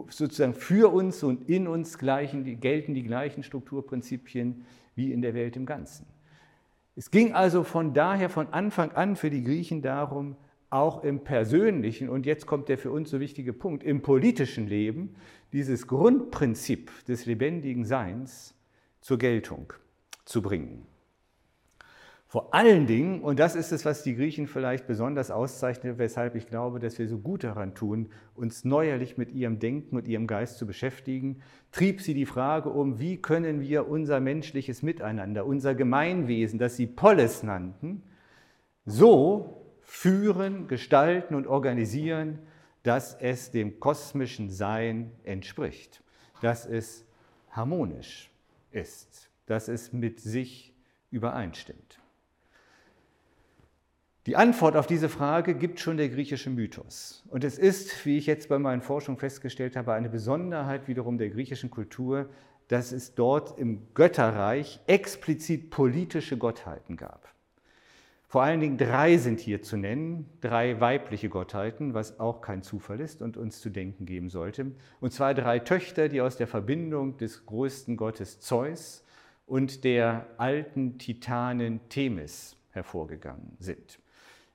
sozusagen 0.10 0.56
für 0.56 0.92
uns 0.92 1.24
und 1.24 1.48
in 1.48 1.68
uns 1.68 2.00
gleichen, 2.00 2.60
gelten 2.60 2.96
die 2.96 3.04
gleichen 3.04 3.44
Strukturprinzipien 3.44 4.66
wie 4.96 5.14
in 5.14 5.22
der 5.22 5.36
Welt 5.36 5.56
im 5.56 5.68
Ganzen. 5.68 6.08
Es 6.96 7.12
ging 7.12 7.34
also 7.34 7.64
von 7.64 7.94
daher 7.94 8.28
von 8.28 8.48
Anfang 8.52 8.92
an 8.94 9.16
für 9.16 9.30
die 9.30 9.44
Griechen 9.44 9.84
darum, 9.84 10.36
auch 10.72 11.04
im 11.04 11.24
persönlichen, 11.24 12.10
und 12.10 12.26
jetzt 12.26 12.48
kommt 12.48 12.70
der 12.70 12.78
für 12.78 12.92
uns 12.92 13.10
so 13.10 13.20
wichtige 13.20 13.54
Punkt, 13.54 13.84
im 13.84 14.02
politischen 14.02 14.68
Leben 14.68 15.16
dieses 15.54 15.86
Grundprinzip 15.86 16.92
des 17.06 17.26
lebendigen 17.26 17.86
Seins 17.86 18.56
zur 19.02 19.20
Geltung 19.20 19.74
zu 20.26 20.42
bringen. 20.42 20.88
Vor 22.32 22.54
allen 22.54 22.88
Dingen, 22.88 23.20
und 23.22 23.40
das 23.40 23.58
ist 23.58 23.74
es, 23.74 23.84
was 23.84 24.04
die 24.04 24.16
Griechen 24.16 24.48
vielleicht 24.48 24.88
besonders 24.88 25.32
auszeichnet, 25.32 25.98
weshalb 25.98 26.36
ich 26.36 26.48
glaube, 26.48 26.80
dass 26.80 26.98
wir 26.98 27.10
so 27.10 27.18
gut 27.18 27.44
daran 27.44 27.76
tun, 27.76 28.08
uns 28.36 28.64
neuerlich 28.64 29.18
mit 29.18 29.34
ihrem 29.34 29.60
Denken 29.60 29.98
und 29.98 30.08
ihrem 30.08 30.28
Geist 30.28 30.58
zu 30.58 30.66
beschäftigen, 30.66 31.42
trieb 31.74 32.00
sie 32.00 32.14
die 32.14 32.26
Frage 32.26 32.70
um, 32.70 33.00
wie 33.00 33.18
können 33.18 33.60
wir 33.60 33.90
unser 33.90 34.22
menschliches 34.22 34.82
Miteinander, 34.82 35.46
unser 35.46 35.76
Gemeinwesen, 35.76 36.58
das 36.58 36.78
sie 36.78 36.88
Polis 36.88 37.44
nannten, 37.44 38.04
so 38.86 39.61
führen, 39.92 40.70
gestalten 40.70 41.36
und 41.36 41.48
organisieren, 41.48 42.40
dass 42.82 43.14
es 43.14 43.52
dem 43.52 43.82
kosmischen 43.82 44.50
Sein 44.50 45.12
entspricht, 45.26 46.02
dass 46.42 46.66
es 46.66 47.06
harmonisch 47.52 48.32
ist, 48.72 49.30
dass 49.48 49.68
es 49.68 49.92
mit 49.92 50.22
sich 50.22 50.74
übereinstimmt. 51.12 52.00
Die 54.26 54.38
Antwort 54.38 54.78
auf 54.78 54.88
diese 54.88 55.10
Frage 55.10 55.56
gibt 55.56 55.82
schon 55.82 55.98
der 55.98 56.08
griechische 56.08 56.50
Mythos. 56.50 57.24
Und 57.28 57.44
es 57.44 57.60
ist, 57.60 58.06
wie 58.06 58.18
ich 58.18 58.28
jetzt 58.28 58.48
bei 58.48 58.58
meinen 58.58 58.82
Forschungen 58.82 59.20
festgestellt 59.20 59.76
habe, 59.76 59.94
eine 59.94 60.10
Besonderheit 60.10 60.88
wiederum 60.88 61.18
der 61.18 61.30
griechischen 61.30 61.70
Kultur, 61.70 62.30
dass 62.70 62.94
es 62.94 63.14
dort 63.14 63.60
im 63.60 63.94
Götterreich 63.94 64.80
explizit 64.88 65.70
politische 65.70 66.38
Gottheiten 66.38 66.96
gab. 66.96 67.32
Vor 68.32 68.44
allen 68.44 68.62
Dingen 68.62 68.78
drei 68.78 69.18
sind 69.18 69.42
hier 69.42 69.62
zu 69.62 69.76
nennen, 69.76 70.26
drei 70.40 70.80
weibliche 70.80 71.28
Gottheiten, 71.28 71.94
was 71.94 72.22
auch 72.22 72.40
kein 72.40 72.64
Zufall 72.64 73.02
ist 73.02 73.22
und 73.22 73.36
uns 73.36 73.60
zu 73.60 73.70
denken 73.70 74.06
geben 74.06 74.30
sollte. 74.30 74.72
Und 75.02 75.12
zwar 75.12 75.34
drei 75.34 75.60
Töchter, 75.60 76.08
die 76.08 76.22
aus 76.22 76.38
der 76.38 76.48
Verbindung 76.48 77.18
des 77.18 77.46
größten 77.46 77.98
Gottes 77.98 78.40
Zeus 78.40 79.04
und 79.46 79.84
der 79.84 80.28
alten 80.38 80.98
Titanin 80.98 81.82
Themis 81.90 82.56
hervorgegangen 82.70 83.58
sind. 83.60 84.00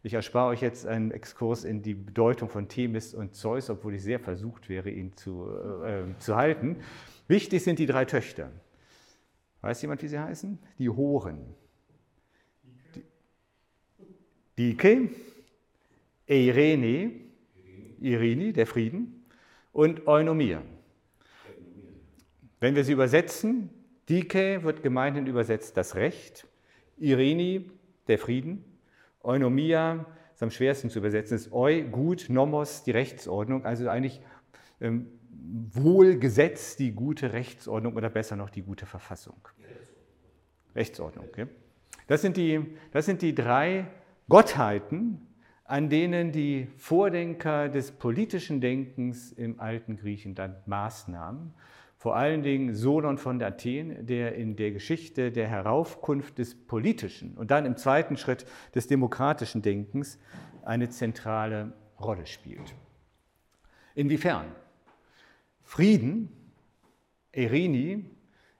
Ich 0.03 0.15
erspare 0.15 0.49
euch 0.49 0.62
jetzt 0.62 0.87
einen 0.87 1.11
Exkurs 1.11 1.65
in 1.65 1.83
die 1.83 1.93
Bedeutung 1.93 2.49
von 2.49 2.69
Themis 2.69 3.12
und 3.12 3.35
Zeus, 3.35 3.69
obwohl 3.69 3.97
ich 3.97 4.03
sehr 4.03 4.21
versucht 4.21 4.71
wäre, 4.71 4.89
ihn 4.89 5.15
zu, 5.19 5.51
äh, 5.85 6.05
zu 6.19 6.35
halten. 6.35 6.77
Wichtig 7.29 7.62
sind 7.62 7.79
die 7.79 7.85
drei 7.85 8.07
Töchter. 8.07 8.51
Weiß 9.61 9.83
jemand, 9.83 10.03
wie 10.03 10.09
sie 10.09 10.19
heißen? 10.19 10.59
Die 10.79 10.89
Horen. 10.89 11.55
Dike, 14.59 15.11
Eirene, 16.29 17.12
Irini, 18.01 18.53
der 18.53 18.66
Frieden, 18.66 19.27
und 19.73 20.07
Eunomia. 20.07 20.62
Wenn 22.61 22.75
wir 22.75 22.85
sie 22.85 22.92
übersetzen, 22.92 23.69
Dike 24.09 24.62
wird 24.62 24.83
gemeinhin 24.83 25.27
übersetzt 25.27 25.77
das 25.77 25.95
Recht, 25.95 26.47
Irini, 26.97 27.71
der 28.09 28.19
Frieden, 28.19 28.64
Eunomia 29.23 30.07
ist 30.33 30.42
am 30.42 30.51
schwersten 30.51 30.88
zu 30.88 31.01
übersetzen, 31.01 31.37
ist 31.37 31.53
Eu, 31.53 31.83
gut, 31.90 32.27
Nomos, 32.29 32.85
die 32.85 32.92
Rechtsordnung, 32.92 33.64
also 33.64 33.88
eigentlich 33.88 34.23
ähm, 34.81 35.09
wohl 35.73 36.19
Gesetz, 36.19 36.77
die 36.77 36.92
gute 36.92 37.33
Rechtsordnung 37.33 37.97
oder 37.97 38.09
besser 38.09 38.37
noch 38.37 38.49
die 38.49 38.62
gute 38.62 38.87
Verfassung. 38.87 39.49
Rechtsordnung. 40.75 41.27
Okay? 41.29 41.47
Das, 42.07 42.23
sind 42.23 42.37
die, 42.37 42.77
das 42.92 43.07
sind 43.07 43.21
die 43.21 43.35
drei 43.35 43.87
Gottheiten, 44.29 45.27
an 45.65 45.89
denen 45.89 46.33
die 46.33 46.69
Vordenker 46.77 47.69
des 47.69 47.93
politischen 47.93 48.61
Denkens 48.61 49.33
im 49.33 49.61
alten 49.61 49.97
Griechenland 49.97 50.67
maßnahmen 50.67 51.55
vor 52.07 52.15
allen 52.15 52.43
Dingen 52.43 52.75
Solon 52.75 53.19
von 53.19 53.43
Athen, 53.43 54.07
der 54.07 54.35
in 54.35 54.55
der 54.55 54.71
Geschichte 54.71 55.33
der 55.33 55.49
Heraufkunft 55.49 56.39
des 56.39 56.55
politischen 56.55 57.37
und 57.37 57.51
dann 57.51 57.67
im 57.67 57.77
zweiten 57.77 58.17
Schritt 58.17 58.47
des 58.75 58.87
demokratischen 58.87 59.62
Denkens 59.62 60.19
eine 60.62 60.91
zentrale 60.91 61.73
Rolle 61.99 62.27
spielt. 62.27 62.75
Inwiefern? 63.95 64.47
Frieden, 65.62 66.29
Erini, 67.33 68.05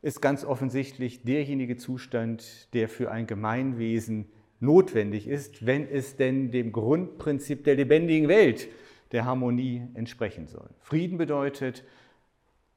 ist 0.03 0.21
ganz 0.21 0.45
offensichtlich 0.45 1.23
derjenige 1.23 1.77
Zustand, 1.77 2.73
der 2.75 2.89
für 2.89 3.11
ein 3.11 3.27
Gemeinwesen 3.27 4.31
notwendig 4.61 5.29
ist, 5.29 5.67
wenn 5.67 5.89
es 5.89 6.17
denn 6.17 6.51
dem 6.51 6.73
Grundprinzip 6.73 7.65
der 7.65 7.75
lebendigen 7.75 8.29
Welt, 8.29 8.69
der 9.13 9.25
Harmonie 9.25 9.83
entsprechen 9.95 10.47
soll. 10.47 10.69
Frieden 10.81 11.19
bedeutet, 11.19 11.85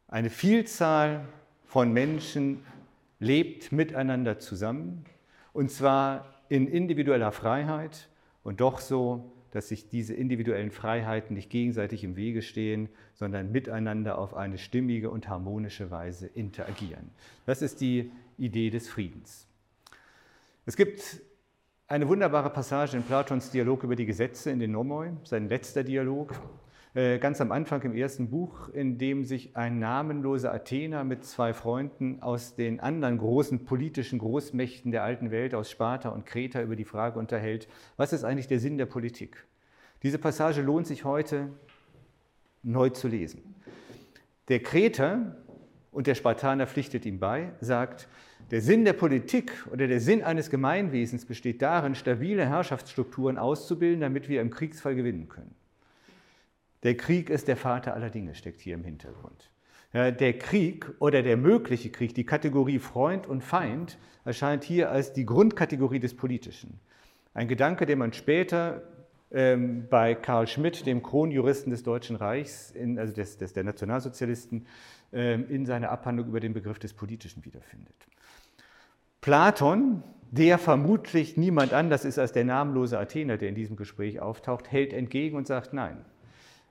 eine 0.07 0.29
Vielzahl 0.29 1.27
von 1.65 1.91
Menschen 1.91 2.63
lebt 3.19 3.71
miteinander 3.71 4.39
zusammen 4.39 5.05
und 5.53 5.71
zwar 5.71 6.43
in 6.49 6.67
individueller 6.67 7.31
Freiheit 7.31 8.09
und 8.43 8.61
doch 8.61 8.79
so, 8.79 9.31
dass 9.51 9.69
sich 9.69 9.89
diese 9.89 10.13
individuellen 10.13 10.71
Freiheiten 10.71 11.35
nicht 11.35 11.49
gegenseitig 11.49 12.03
im 12.03 12.15
Wege 12.15 12.41
stehen, 12.41 12.89
sondern 13.15 13.51
miteinander 13.51 14.17
auf 14.17 14.35
eine 14.35 14.57
stimmige 14.57 15.09
und 15.09 15.27
harmonische 15.27 15.89
Weise 15.89 16.27
interagieren. 16.27 17.09
Das 17.45 17.61
ist 17.61 17.81
die 17.81 18.11
Idee 18.37 18.69
des 18.69 18.87
Friedens. 18.87 19.47
Es 20.65 20.77
gibt 20.77 21.21
eine 21.89 22.07
wunderbare 22.07 22.51
Passage 22.51 22.95
in 22.95 23.01
Platons 23.01 23.49
Dialog 23.49 23.83
über 23.83 23.95
die 23.95 24.05
Gesetze 24.05 24.51
in 24.51 24.59
den 24.59 24.71
Nomoi, 24.71 25.09
sein 25.23 25.49
letzter 25.49 25.83
Dialog, 25.83 26.39
äh, 26.93 27.17
ganz 27.17 27.41
am 27.41 27.51
Anfang 27.51 27.81
im 27.81 27.95
ersten 27.95 28.29
Buch, 28.29 28.69
in 28.69 28.99
dem 28.99 29.25
sich 29.25 29.57
ein 29.57 29.79
namenloser 29.79 30.53
Athener 30.53 31.03
mit 31.03 31.25
zwei 31.25 31.51
Freunden 31.51 32.21
aus 32.21 32.55
den 32.55 32.79
anderen 32.79 33.17
großen 33.17 33.65
politischen 33.65 34.19
Großmächten 34.19 34.91
der 34.91 35.01
alten 35.01 35.31
Welt, 35.31 35.55
aus 35.55 35.71
Sparta 35.71 36.09
und 36.09 36.27
Kreta, 36.27 36.61
über 36.61 36.75
die 36.75 36.85
Frage 36.85 37.17
unterhält, 37.17 37.67
was 37.97 38.13
ist 38.13 38.23
eigentlich 38.23 38.47
der 38.47 38.59
Sinn 38.59 38.77
der 38.77 38.85
Politik? 38.85 39.47
Diese 40.03 40.19
Passage 40.19 40.61
lohnt 40.61 40.85
sich 40.85 41.05
heute 41.05 41.49
neu 42.61 42.91
zu 42.91 43.07
lesen. 43.07 43.55
Der 44.47 44.61
Kreter, 44.61 45.37
und 45.91 46.05
der 46.05 46.13
Spartaner 46.13 46.67
pflichtet 46.67 47.07
ihm 47.07 47.19
bei, 47.19 47.51
sagt, 47.61 48.07
der 48.51 48.61
Sinn 48.61 48.85
der 48.85 48.93
Politik 48.93 49.51
oder 49.71 49.87
der 49.87 49.99
Sinn 49.99 50.23
eines 50.23 50.49
Gemeinwesens 50.49 51.25
besteht 51.25 51.61
darin, 51.61 51.95
stabile 51.95 52.47
Herrschaftsstrukturen 52.47 53.37
auszubilden, 53.37 54.01
damit 54.01 54.27
wir 54.27 54.41
im 54.41 54.49
Kriegsfall 54.49 54.95
gewinnen 54.95 55.29
können. 55.29 55.53
Der 56.83 56.95
Krieg 56.95 57.29
ist 57.29 57.47
der 57.47 57.57
Vater 57.57 57.93
aller 57.93 58.09
Dinge, 58.09 58.35
steckt 58.35 58.61
hier 58.61 58.75
im 58.75 58.83
Hintergrund. 58.83 59.51
Der 59.93 60.37
Krieg 60.37 60.85
oder 60.99 61.23
der 61.23 61.35
mögliche 61.35 61.89
Krieg, 61.89 62.13
die 62.13 62.25
Kategorie 62.25 62.79
Freund 62.79 63.27
und 63.27 63.43
Feind, 63.43 63.97
erscheint 64.23 64.63
hier 64.63 64.91
als 64.91 65.13
die 65.13 65.25
Grundkategorie 65.25 65.99
des 65.99 66.15
Politischen. 66.15 66.79
Ein 67.33 67.47
Gedanke, 67.47 67.85
den 67.85 67.99
man 67.99 68.13
später 68.13 68.83
ähm, 69.31 69.87
bei 69.89 70.15
Karl 70.15 70.47
Schmidt, 70.47 70.85
dem 70.85 71.03
Kronjuristen 71.03 71.71
des 71.71 71.83
Deutschen 71.83 72.15
Reichs, 72.15 72.71
in, 72.71 72.99
also 72.99 73.13
des, 73.13 73.37
des, 73.37 73.53
der 73.53 73.63
Nationalsozialisten, 73.63 74.65
ähm, 75.11 75.49
in 75.49 75.65
seiner 75.65 75.89
Abhandlung 75.89 76.27
über 76.27 76.39
den 76.39 76.53
Begriff 76.53 76.79
des 76.79 76.93
Politischen 76.93 77.43
wiederfindet. 77.45 77.95
Platon, 79.29 80.01
der 80.31 80.57
vermutlich 80.57 81.37
niemand 81.37 81.71
anders 81.71 82.03
ist 82.03 82.17
als 82.17 82.31
der 82.31 82.45
namenlose 82.45 82.97
Athener, 82.97 83.37
der 83.37 83.49
in 83.49 83.53
diesem 83.53 83.75
Gespräch 83.75 84.19
auftaucht, 84.19 84.71
hält 84.71 84.91
entgegen 84.91 85.37
und 85.37 85.45
sagt, 85.45 85.71
nein, 85.71 86.03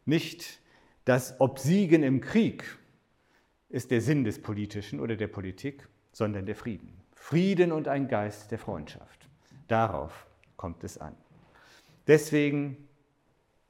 nicht 0.06 0.58
das 1.04 1.40
Obsiegen 1.40 2.02
im 2.02 2.20
Krieg 2.20 2.64
ist 3.68 3.92
der 3.92 4.00
Sinn 4.00 4.24
des 4.24 4.42
Politischen 4.42 4.98
oder 4.98 5.14
der 5.14 5.28
Politik, 5.28 5.86
sondern 6.10 6.46
der 6.46 6.56
Frieden. 6.56 7.00
Frieden 7.14 7.70
und 7.70 7.86
ein 7.86 8.08
Geist 8.08 8.50
der 8.50 8.58
Freundschaft. 8.58 9.28
Darauf 9.68 10.26
kommt 10.56 10.82
es 10.82 10.98
an. 10.98 11.14
Deswegen 12.08 12.88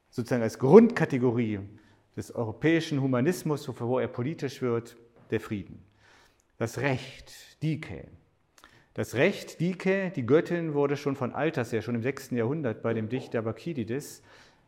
sozusagen 0.08 0.42
als 0.42 0.58
Grundkategorie 0.58 1.60
des 2.16 2.34
europäischen 2.34 3.02
Humanismus, 3.02 3.68
wo 3.68 3.98
er 3.98 4.08
politisch 4.08 4.62
wird, 4.62 4.96
der 5.30 5.40
Frieden. 5.40 5.82
Das 6.56 6.78
Recht, 6.78 7.62
Dike. 7.62 8.08
Das 8.98 9.14
Recht, 9.14 9.60
Dike, 9.60 10.10
die 10.16 10.26
Göttin, 10.26 10.74
wurde 10.74 10.96
schon 10.96 11.14
von 11.14 11.32
alters 11.32 11.70
her, 11.70 11.82
schon 11.82 11.94
im 11.94 12.02
6. 12.02 12.32
Jahrhundert 12.32 12.82
bei 12.82 12.94
dem 12.94 13.08
Dichter 13.08 13.42
Bakidides, 13.42 14.24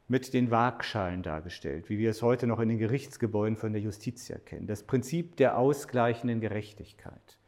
mit 0.07 0.33
den 0.35 0.53
Waagschalen 0.53 1.25
dargestellt, 1.25 1.91
wie 1.91 1.99
wir 1.99 2.11
es 2.11 2.23
heute 2.23 2.47
noch 2.47 2.61
in 2.61 2.69
den 2.69 2.79
Gerichtsgebäuden 2.79 3.57
von 3.57 3.73
der 3.73 3.83
Justitia 3.83 4.39
kennen. 4.39 4.69
Das 4.69 4.85
Prinzip 4.85 5.35
der 5.35 5.59
ausgleichenden 5.59 6.41
Gerechtigkeit. 6.41 7.39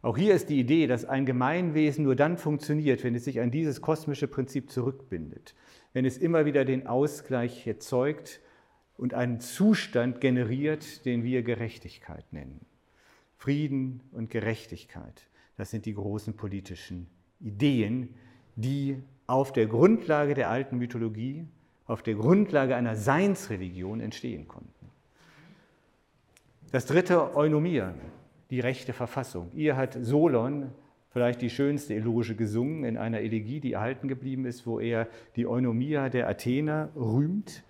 Auch 0.00 0.16
hier 0.16 0.34
ist 0.34 0.48
die 0.48 0.58
Idee, 0.58 0.86
dass 0.86 1.04
ein 1.04 1.26
Gemeinwesen 1.26 2.04
nur 2.04 2.16
dann 2.16 2.38
funktioniert, 2.38 3.04
wenn 3.04 3.14
es 3.14 3.24
sich 3.24 3.38
an 3.38 3.50
dieses 3.50 3.82
kosmische 3.82 4.26
Prinzip 4.26 4.70
zurückbindet, 4.70 5.54
wenn 5.92 6.06
es 6.06 6.16
immer 6.16 6.46
wieder 6.46 6.64
den 6.64 6.86
Ausgleich 6.86 7.66
erzeugt 7.66 8.40
und 8.96 9.12
einen 9.12 9.40
Zustand 9.40 10.22
generiert, 10.22 11.04
den 11.04 11.24
wir 11.24 11.42
Gerechtigkeit 11.42 12.24
nennen. 12.32 12.64
Frieden 13.36 14.00
und 14.12 14.30
Gerechtigkeit, 14.30 15.26
das 15.60 15.70
sind 15.70 15.84
die 15.84 15.92
großen 15.92 16.34
politischen 16.34 17.06
Ideen, 17.38 18.14
die 18.56 18.96
auf 19.26 19.52
der 19.52 19.66
Grundlage 19.66 20.32
der 20.32 20.48
alten 20.48 20.78
Mythologie 20.78 21.46
auf 21.84 22.02
der 22.02 22.14
Grundlage 22.14 22.76
einer 22.76 22.96
Seinsreligion 22.96 24.00
entstehen 24.00 24.48
konnten. 24.48 24.90
Das 26.72 26.86
dritte, 26.86 27.36
Eunomia, 27.36 27.94
die 28.48 28.60
rechte 28.60 28.94
Verfassung. 28.94 29.50
Ihr 29.54 29.76
hat 29.76 29.98
Solon 30.00 30.70
vielleicht 31.10 31.42
die 31.42 31.50
schönste 31.50 31.94
Eloge 31.94 32.36
gesungen 32.36 32.84
in 32.84 32.96
einer 32.96 33.20
Elegie, 33.20 33.60
die 33.60 33.74
erhalten 33.74 34.08
geblieben 34.08 34.46
ist, 34.46 34.66
wo 34.66 34.80
er 34.80 35.08
die 35.36 35.46
Eunomia 35.46 36.08
der 36.08 36.26
Athener 36.26 36.88
rühmt 36.96 37.64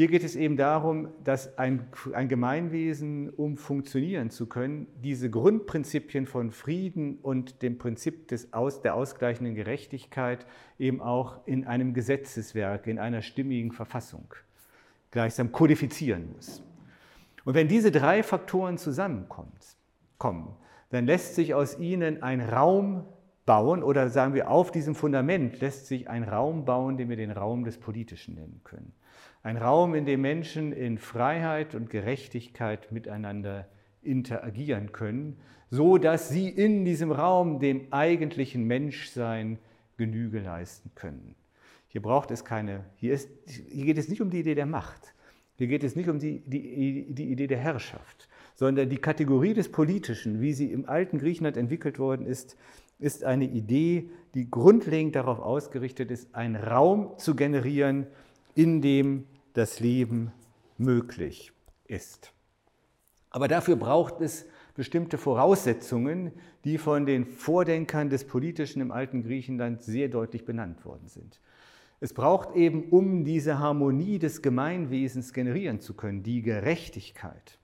hier 0.00 0.08
geht 0.08 0.24
es 0.24 0.34
eben 0.34 0.56
darum, 0.56 1.08
dass 1.24 1.58
ein, 1.58 1.86
ein, 2.14 2.30
Gemeinwesen, 2.30 3.28
um 3.28 3.58
funktionieren 3.58 4.30
zu 4.30 4.46
können, 4.46 4.86
diese 5.04 5.28
Grundprinzipien 5.28 6.24
von 6.24 6.52
Frieden 6.52 7.18
und 7.20 7.60
dem 7.60 7.76
Prinzip 7.76 8.26
des 8.28 8.54
Aus, 8.54 8.80
der 8.80 8.94
ausgleichenden 8.94 9.54
Gerechtigkeit 9.54 10.46
eben 10.78 11.02
auch 11.02 11.46
in 11.46 11.66
einem 11.66 11.92
Gesetzeswerk, 11.92 12.86
in 12.86 12.98
einer 12.98 13.20
stimmigen 13.20 13.72
Verfassung 13.72 14.32
gleichsam 15.10 15.52
kodifizieren 15.52 16.32
muss. 16.32 16.62
Und 17.44 17.52
wenn 17.52 17.68
diese 17.68 17.90
drei 17.90 18.22
Faktoren 18.22 18.78
zusammenkommen, 18.78 19.52
dann 20.88 21.04
lässt 21.04 21.34
sich 21.34 21.52
aus 21.52 21.78
ihnen 21.78 22.22
ein 22.22 22.40
Raum 22.40 23.04
bauen 23.44 23.82
oder 23.82 24.08
sagen 24.08 24.32
wir, 24.32 24.50
auf 24.50 24.70
diesem 24.70 24.94
Fundament 24.94 25.60
lässt 25.60 25.88
sich 25.88 26.08
ein 26.08 26.22
Raum 26.22 26.64
bauen, 26.64 26.96
den 26.96 27.10
wir 27.10 27.16
den 27.16 27.32
Raum 27.32 27.64
des 27.64 27.76
Politischen 27.76 28.36
nennen 28.36 28.62
können. 28.64 28.94
Ein 29.42 29.56
Raum, 29.56 29.94
in 29.94 30.04
dem 30.04 30.20
Menschen 30.20 30.72
in 30.72 30.98
Freiheit 30.98 31.74
und 31.74 31.88
Gerechtigkeit 31.88 32.92
miteinander 32.92 33.68
interagieren 34.02 34.92
können, 34.92 35.38
so 35.70 35.98
dass 35.98 36.28
sie 36.28 36.48
in 36.48 36.84
diesem 36.84 37.12
Raum 37.12 37.58
dem 37.58 37.92
eigentlichen 37.92 38.64
Menschsein 38.64 39.58
Genüge 39.96 40.40
leisten 40.40 40.90
können. 40.94 41.34
Hier 41.86 42.02
braucht 42.02 42.30
es 42.30 42.44
keine, 42.44 42.84
hier, 42.96 43.12
ist, 43.12 43.28
hier 43.46 43.84
geht 43.84 43.98
es 43.98 44.08
nicht 44.08 44.20
um 44.20 44.30
die 44.30 44.40
Idee 44.40 44.54
der 44.54 44.66
Macht, 44.66 45.14
hier 45.56 45.66
geht 45.66 45.84
es 45.84 45.96
nicht 45.96 46.08
um 46.08 46.18
die, 46.18 46.40
die, 46.40 47.06
die 47.08 47.30
Idee 47.30 47.46
der 47.46 47.58
Herrschaft, 47.58 48.28
sondern 48.54 48.88
die 48.88 48.98
Kategorie 48.98 49.54
des 49.54 49.70
Politischen, 49.70 50.40
wie 50.40 50.52
sie 50.52 50.72
im 50.72 50.88
alten 50.88 51.18
Griechenland 51.18 51.56
entwickelt 51.56 51.98
worden 51.98 52.26
ist, 52.26 52.56
ist 52.98 53.24
eine 53.24 53.44
Idee, 53.44 54.10
die 54.34 54.50
grundlegend 54.50 55.16
darauf 55.16 55.40
ausgerichtet 55.40 56.10
ist, 56.10 56.34
einen 56.34 56.56
Raum 56.56 57.18
zu 57.18 57.34
generieren, 57.34 58.06
in 58.54 58.82
dem 58.82 59.26
das 59.54 59.80
Leben 59.80 60.32
möglich 60.78 61.52
ist. 61.86 62.32
Aber 63.30 63.48
dafür 63.48 63.76
braucht 63.76 64.20
es 64.20 64.46
bestimmte 64.74 65.18
Voraussetzungen, 65.18 66.32
die 66.64 66.78
von 66.78 67.06
den 67.06 67.26
Vordenkern 67.26 68.10
des 68.10 68.26
Politischen 68.26 68.80
im 68.82 68.90
alten 68.90 69.22
Griechenland 69.22 69.82
sehr 69.82 70.08
deutlich 70.08 70.44
benannt 70.44 70.84
worden 70.84 71.06
sind. 71.06 71.40
Es 72.00 72.14
braucht 72.14 72.56
eben, 72.56 72.88
um 72.90 73.24
diese 73.24 73.58
Harmonie 73.58 74.18
des 74.18 74.40
Gemeinwesens 74.40 75.32
generieren 75.32 75.80
zu 75.80 75.94
können, 75.94 76.22
die 76.22 76.40
Gerechtigkeit. 76.42 77.58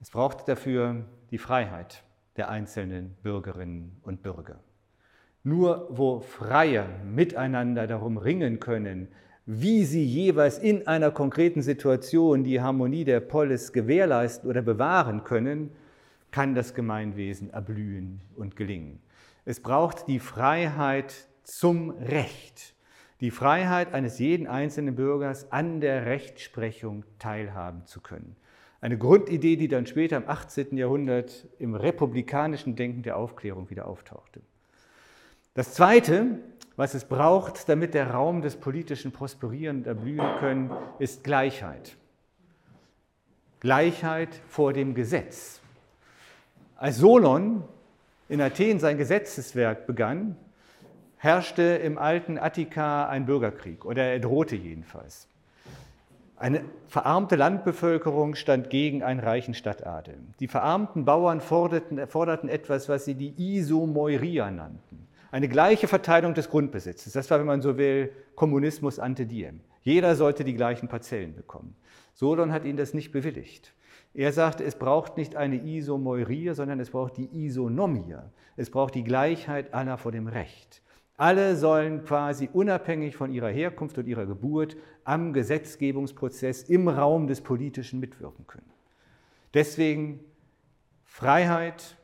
Es 0.00 0.10
braucht 0.10 0.48
dafür 0.48 1.04
die 1.30 1.38
Freiheit 1.38 2.02
der 2.36 2.48
einzelnen 2.48 3.14
Bürgerinnen 3.22 3.98
und 4.02 4.22
Bürger. 4.22 4.60
Nur 5.44 5.88
wo 5.90 6.20
Freie 6.20 6.86
miteinander 7.04 7.86
darum 7.86 8.16
ringen 8.16 8.58
können, 8.58 9.08
wie 9.46 9.84
sie 9.84 10.04
jeweils 10.04 10.58
in 10.58 10.86
einer 10.86 11.10
konkreten 11.10 11.62
Situation 11.62 12.44
die 12.44 12.60
Harmonie 12.60 13.04
der 13.04 13.20
Polis 13.20 13.72
gewährleisten 13.72 14.48
oder 14.48 14.62
bewahren 14.62 15.24
können, 15.24 15.70
kann 16.30 16.54
das 16.54 16.74
Gemeinwesen 16.74 17.50
erblühen 17.50 18.20
und 18.36 18.56
gelingen. 18.56 19.00
Es 19.44 19.60
braucht 19.60 20.06
die 20.06 20.20
Freiheit 20.20 21.28
zum 21.42 21.90
Recht, 21.90 22.74
die 23.20 23.30
Freiheit 23.30 23.92
eines 23.92 24.18
jeden 24.18 24.46
einzelnen 24.46 24.94
Bürgers 24.94 25.50
an 25.50 25.80
der 25.80 26.06
Rechtsprechung 26.06 27.04
teilhaben 27.18 27.84
zu 27.86 28.00
können. 28.00 28.36
Eine 28.80 28.98
Grundidee, 28.98 29.56
die 29.56 29.68
dann 29.68 29.86
später 29.86 30.16
im 30.16 30.28
18. 30.28 30.76
Jahrhundert 30.76 31.46
im 31.58 31.74
republikanischen 31.74 32.74
Denken 32.74 33.02
der 33.02 33.16
Aufklärung 33.16 33.70
wieder 33.70 33.86
auftauchte. 33.86 34.40
Das 35.54 35.74
Zweite, 35.74 36.38
was 36.82 36.94
es 36.94 37.04
braucht, 37.04 37.68
damit 37.68 37.94
der 37.94 38.10
Raum 38.10 38.42
des 38.42 38.56
Politischen 38.56 39.12
prosperieren 39.12 39.84
erblühen 39.84 40.26
können, 40.40 40.72
ist 40.98 41.22
Gleichheit. 41.22 41.96
Gleichheit 43.60 44.40
vor 44.48 44.72
dem 44.72 44.92
Gesetz. 44.96 45.60
Als 46.76 46.96
Solon 46.96 47.62
in 48.28 48.40
Athen 48.40 48.80
sein 48.80 48.98
Gesetzeswerk 48.98 49.86
begann, 49.86 50.34
herrschte 51.18 51.62
im 51.62 51.98
alten 51.98 52.36
Attika 52.36 53.08
ein 53.08 53.26
Bürgerkrieg, 53.26 53.84
oder 53.84 54.02
er 54.02 54.18
drohte 54.18 54.56
jedenfalls. 54.56 55.28
Eine 56.36 56.64
verarmte 56.88 57.36
Landbevölkerung 57.36 58.34
stand 58.34 58.70
gegen 58.70 59.04
einen 59.04 59.20
reichen 59.20 59.54
Stadtadel. 59.54 60.18
Die 60.40 60.48
verarmten 60.48 61.04
Bauern 61.04 61.40
forderten, 61.40 62.04
forderten 62.08 62.48
etwas, 62.48 62.88
was 62.88 63.04
sie 63.04 63.14
die 63.14 63.34
Isomoiria 63.38 64.50
nannten. 64.50 65.06
Eine 65.32 65.48
gleiche 65.48 65.88
Verteilung 65.88 66.34
des 66.34 66.50
Grundbesitzes. 66.50 67.14
Das 67.14 67.30
war, 67.30 67.38
wenn 67.38 67.46
man 67.46 67.62
so 67.62 67.78
will, 67.78 68.12
Kommunismus 68.34 68.98
ante 68.98 69.24
diem. 69.24 69.60
Jeder 69.80 70.14
sollte 70.14 70.44
die 70.44 70.52
gleichen 70.52 70.88
Parzellen 70.88 71.34
bekommen. 71.34 71.74
Solon 72.12 72.52
hat 72.52 72.66
ihnen 72.66 72.76
das 72.76 72.92
nicht 72.92 73.12
bewilligt. 73.12 73.72
Er 74.12 74.32
sagte, 74.32 74.62
es 74.62 74.74
braucht 74.74 75.16
nicht 75.16 75.34
eine 75.34 75.56
Isomoiria, 75.56 76.52
sondern 76.52 76.80
es 76.80 76.90
braucht 76.90 77.16
die 77.16 77.46
Isonomia. 77.46 78.30
Es 78.58 78.68
braucht 78.68 78.94
die 78.94 79.04
Gleichheit 79.04 79.72
aller 79.72 79.96
vor 79.96 80.12
dem 80.12 80.26
Recht. 80.26 80.82
Alle 81.16 81.56
sollen 81.56 82.04
quasi 82.04 82.50
unabhängig 82.52 83.16
von 83.16 83.32
ihrer 83.32 83.48
Herkunft 83.48 83.96
und 83.96 84.06
ihrer 84.06 84.26
Geburt 84.26 84.76
am 85.04 85.32
Gesetzgebungsprozess 85.32 86.64
im 86.64 86.88
Raum 86.88 87.26
des 87.26 87.40
Politischen 87.40 88.00
mitwirken 88.00 88.46
können. 88.46 88.70
Deswegen 89.54 90.20
Freiheit, 91.04 91.96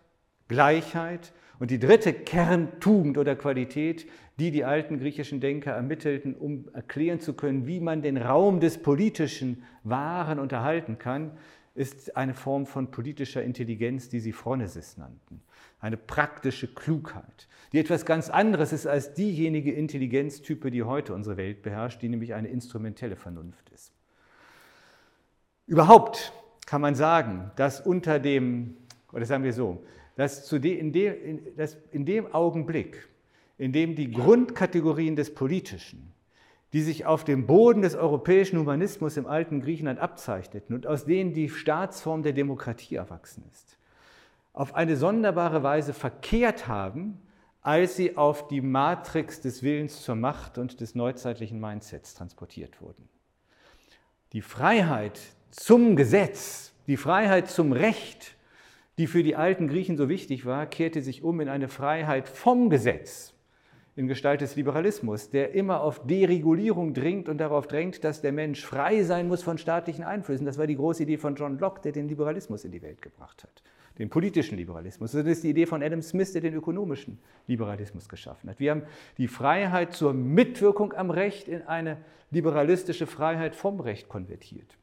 Gleichheit 0.48 1.34
und 1.58 1.70
die 1.70 1.78
dritte 1.78 2.12
Kerntugend 2.12 3.18
oder 3.18 3.34
Qualität, 3.34 4.06
die 4.38 4.50
die 4.50 4.64
alten 4.64 4.98
griechischen 4.98 5.40
Denker 5.40 5.72
ermittelten, 5.72 6.34
um 6.34 6.68
erklären 6.72 7.20
zu 7.20 7.34
können, 7.34 7.66
wie 7.66 7.80
man 7.80 8.02
den 8.02 8.16
Raum 8.16 8.60
des 8.60 8.78
Politischen 8.78 9.64
wahren 9.82 10.38
und 10.38 10.52
erhalten 10.52 10.98
kann, 10.98 11.32
ist 11.74 12.16
eine 12.16 12.34
Form 12.34 12.66
von 12.66 12.90
politischer 12.90 13.42
Intelligenz, 13.42 14.08
die 14.08 14.20
sie 14.20 14.32
Phronesis 14.32 14.96
nannten. 14.96 15.42
Eine 15.80 15.96
praktische 15.96 16.66
Klugheit, 16.66 17.48
die 17.72 17.78
etwas 17.78 18.04
ganz 18.04 18.30
anderes 18.30 18.72
ist 18.72 18.86
als 18.86 19.14
diejenige 19.14 19.72
Intelligenztype, 19.72 20.72
die 20.72 20.82
heute 20.82 21.14
unsere 21.14 21.36
Welt 21.36 21.62
beherrscht, 21.62 22.02
die 22.02 22.08
nämlich 22.08 22.34
eine 22.34 22.48
instrumentelle 22.48 23.14
Vernunft 23.14 23.68
ist. 23.70 23.92
Überhaupt 25.66 26.32
kann 26.66 26.80
man 26.80 26.94
sagen, 26.94 27.50
dass 27.56 27.80
unter 27.80 28.18
dem, 28.18 28.76
oder 29.12 29.24
sagen 29.24 29.44
wir 29.44 29.52
so, 29.52 29.84
dass, 30.18 30.52
in, 30.52 30.92
dem, 30.92 31.56
dass 31.56 31.78
in 31.92 32.04
dem 32.04 32.34
Augenblick, 32.34 33.08
in 33.56 33.72
dem 33.72 33.96
die 33.96 34.10
Grundkategorien 34.10 35.16
des 35.16 35.34
Politischen 35.34 36.12
die 36.72 36.82
sich 36.82 37.06
auf 37.06 37.24
dem 37.24 37.46
Boden 37.46 37.82
des 37.82 37.94
europäischen 37.94 38.58
Humanismus 38.58 39.16
im 39.16 39.26
alten 39.26 39.60
Griechenland 39.60 39.98
abzeichneten 39.98 40.74
und 40.74 40.86
aus 40.86 41.06
denen 41.06 41.32
die 41.32 41.48
Staatsform 41.48 42.22
der 42.22 42.32
Demokratie 42.32 42.96
erwachsen 42.96 43.44
ist, 43.50 43.78
auf 44.52 44.74
eine 44.74 44.96
sonderbare 44.96 45.62
Weise 45.62 45.94
verkehrt 45.94 46.68
haben, 46.68 47.22
als 47.62 47.96
sie 47.96 48.16
auf 48.16 48.48
die 48.48 48.60
Matrix 48.60 49.40
des 49.40 49.62
Willens 49.62 50.02
zur 50.02 50.14
Macht 50.14 50.58
und 50.58 50.80
des 50.80 50.94
neuzeitlichen 50.94 51.60
Mindsets 51.60 52.14
transportiert 52.14 52.80
wurden. 52.80 53.08
Die 54.32 54.42
Freiheit 54.42 55.18
zum 55.50 55.96
Gesetz, 55.96 56.72
die 56.86 56.98
Freiheit 56.98 57.48
zum 57.48 57.72
Recht, 57.72 58.36
die 58.98 59.06
für 59.06 59.22
die 59.22 59.36
alten 59.36 59.68
Griechen 59.68 59.96
so 59.96 60.08
wichtig 60.08 60.44
war, 60.44 60.66
kehrte 60.66 61.02
sich 61.02 61.22
um 61.22 61.40
in 61.40 61.48
eine 61.48 61.68
Freiheit 61.68 62.28
vom 62.28 62.68
Gesetz, 62.68 63.32
in 63.94 64.08
Gestalt 64.08 64.40
des 64.40 64.56
Liberalismus, 64.56 65.30
der 65.30 65.54
immer 65.54 65.80
auf 65.82 66.04
Deregulierung 66.06 66.94
dringt 66.94 67.28
und 67.28 67.38
darauf 67.38 67.68
drängt, 67.68 68.02
dass 68.02 68.20
der 68.20 68.32
Mensch 68.32 68.64
frei 68.64 69.02
sein 69.04 69.28
muss 69.28 69.42
von 69.42 69.56
staatlichen 69.56 70.04
Einflüssen. 70.04 70.46
Das 70.46 70.58
war 70.58 70.66
die 70.66 70.76
große 70.76 71.04
Idee 71.04 71.16
von 71.16 71.36
John 71.36 71.58
Locke, 71.58 71.80
der 71.82 71.92
den 71.92 72.08
Liberalismus 72.08 72.64
in 72.64 72.72
die 72.72 72.82
Welt 72.82 73.00
gebracht 73.00 73.44
hat, 73.44 73.62
den 73.98 74.10
politischen 74.10 74.58
Liberalismus. 74.58 75.12
Das 75.12 75.26
ist 75.26 75.44
die 75.44 75.50
Idee 75.50 75.66
von 75.66 75.82
Adam 75.82 76.02
Smith, 76.02 76.32
der 76.32 76.42
den 76.42 76.54
ökonomischen 76.54 77.18
Liberalismus 77.46 78.08
geschaffen 78.08 78.50
hat. 78.50 78.58
Wir 78.58 78.72
haben 78.72 78.82
die 79.16 79.28
Freiheit 79.28 79.92
zur 79.92 80.12
Mitwirkung 80.12 80.92
am 80.92 81.10
Recht 81.10 81.46
in 81.46 81.62
eine 81.62 81.98
liberalistische 82.32 83.06
Freiheit 83.06 83.54
vom 83.54 83.78
Recht 83.80 84.08
konvertiert 84.08 84.76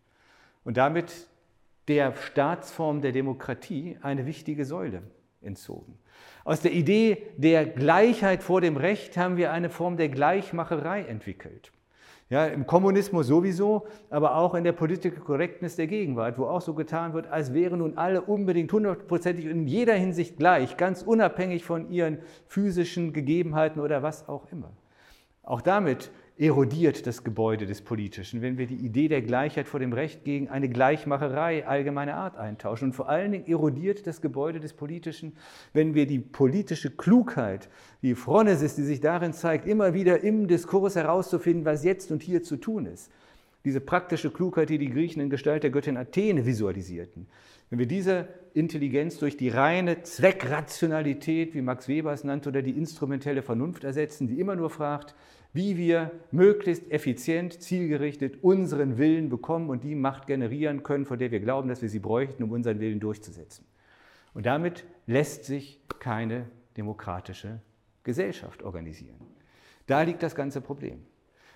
und 0.64 0.78
damit 0.78 1.28
der 1.88 2.16
Staatsform 2.16 3.02
der 3.02 3.12
Demokratie 3.12 3.98
eine 4.02 4.26
wichtige 4.26 4.66
Säule 4.66 5.04
entzogen. 5.42 5.98
Aus 6.44 6.62
der 6.62 6.74
Idee 6.74 7.18
der 7.38 7.66
Gleichheit 7.66 8.44
vor 8.44 8.62
dem 8.62 8.78
Recht 8.78 9.18
haben 9.18 9.38
wir 9.38 9.52
eine 9.52 9.70
Form 9.70 9.98
der 9.98 10.10
Gleichmacherei 10.10 11.02
entwickelt. 11.04 11.72
Ja, 12.28 12.48
Im 12.48 12.66
Kommunismus 12.66 13.28
sowieso, 13.28 13.86
aber 14.10 14.36
auch 14.36 14.56
in 14.56 14.64
der 14.64 14.72
Political 14.72 15.20
Correctness 15.20 15.76
der 15.76 15.86
Gegenwart, 15.86 16.40
wo 16.40 16.46
auch 16.46 16.62
so 16.62 16.74
getan 16.74 17.14
wird, 17.14 17.28
als 17.28 17.54
wären 17.54 17.80
nun 17.80 18.00
alle 18.00 18.22
unbedingt 18.22 18.74
hundertprozentig 18.74 19.46
in 19.46 19.68
jeder 19.68 19.94
Hinsicht 19.94 20.38
gleich, 20.38 20.76
ganz 20.76 21.04
unabhängig 21.04 21.64
von 21.64 21.92
ihren 21.92 22.18
physischen 22.48 23.14
Gegebenheiten 23.14 23.80
oder 23.80 24.02
was 24.02 24.28
auch 24.28 24.52
immer. 24.52 24.72
Auch 25.44 25.62
damit 25.62 26.10
erodiert 26.38 27.08
das 27.08 27.24
Gebäude 27.24 27.66
des 27.66 27.82
Politischen, 27.82 28.42
wenn 28.42 28.58
wir 28.58 28.68
die 28.68 28.76
Idee 28.76 29.08
der 29.08 29.22
Gleichheit 29.22 29.70
vor 29.70 29.80
dem 29.80 29.94
Recht 29.94 30.26
gegen 30.26 30.50
eine 30.50 30.68
Gleichmacherei 30.68 31.66
allgemeiner 31.66 32.16
Art 32.16 32.36
eintauschen. 32.36 32.90
Und 32.90 32.94
vor 32.94 33.08
allen 33.08 33.32
Dingen 33.32 33.48
erodiert 33.48 34.06
das 34.06 34.22
Gebäude 34.22 34.60
des 34.60 34.74
Politischen, 34.74 35.38
wenn 35.72 35.94
wir 35.94 36.06
die 36.06 36.20
politische 36.20 36.92
Klugheit, 36.92 37.70
die 38.02 38.16
Phronesis, 38.16 38.76
die 38.76 38.84
sich 38.84 39.00
darin 39.00 39.32
zeigt, 39.32 39.66
immer 39.66 39.94
wieder 39.94 40.22
im 40.24 40.48
Diskurs 40.48 40.98
herauszufinden, 40.98 41.64
was 41.64 41.86
jetzt 41.86 42.12
und 42.12 42.22
hier 42.22 42.44
zu 42.44 42.58
tun 42.58 42.86
ist, 42.86 43.12
diese 43.64 43.80
praktische 43.80 44.30
Klugheit, 44.30 44.70
die 44.70 44.78
die 44.78 44.90
Griechen 44.90 45.22
in 45.22 45.30
Gestalt 45.30 45.64
der 45.64 45.72
Göttin 45.72 45.96
Athene 45.96 46.46
visualisierten, 46.46 47.28
wenn 47.70 47.80
wir 47.80 47.88
diese 47.88 48.28
Intelligenz 48.54 49.18
durch 49.18 49.38
die 49.38 49.50
reine 49.50 50.04
Zweckrationalität, 50.04 51.56
wie 51.56 51.62
Max 51.62 51.88
Weber 51.88 52.14
es 52.14 52.24
nannte, 52.24 52.50
oder 52.50 52.62
die 52.62 52.78
instrumentelle 52.78 53.42
Vernunft 53.42 53.84
ersetzen, 53.84 54.28
die 54.28 54.40
immer 54.40 54.56
nur 54.56 54.70
fragt, 54.70 55.16
wie 55.56 55.78
wir 55.78 56.12
möglichst 56.32 56.92
effizient, 56.92 57.62
zielgerichtet 57.62 58.44
unseren 58.44 58.98
Willen 58.98 59.30
bekommen 59.30 59.70
und 59.70 59.86
die 59.86 59.96
Macht 59.96 60.28
generieren 60.28 60.84
können, 60.84 61.06
von 61.06 61.18
der 61.18 61.32
wir 61.32 61.40
glauben, 61.40 61.70
dass 61.70 61.82
wir 61.82 61.88
sie 61.88 62.00
bräuchten, 62.00 62.44
um 62.44 62.52
unseren 62.52 62.82
Willen 62.82 63.00
durchzusetzen. 63.00 63.66
Und 64.34 64.46
damit 64.46 64.84
lässt 65.08 65.46
sich 65.46 65.80
keine 66.00 66.48
demokratische 66.76 67.62
Gesellschaft 68.04 68.64
organisieren. 68.64 69.16
Da 69.88 70.02
liegt 70.02 70.24
das 70.24 70.36
ganze 70.36 70.60
Problem. 70.60 71.06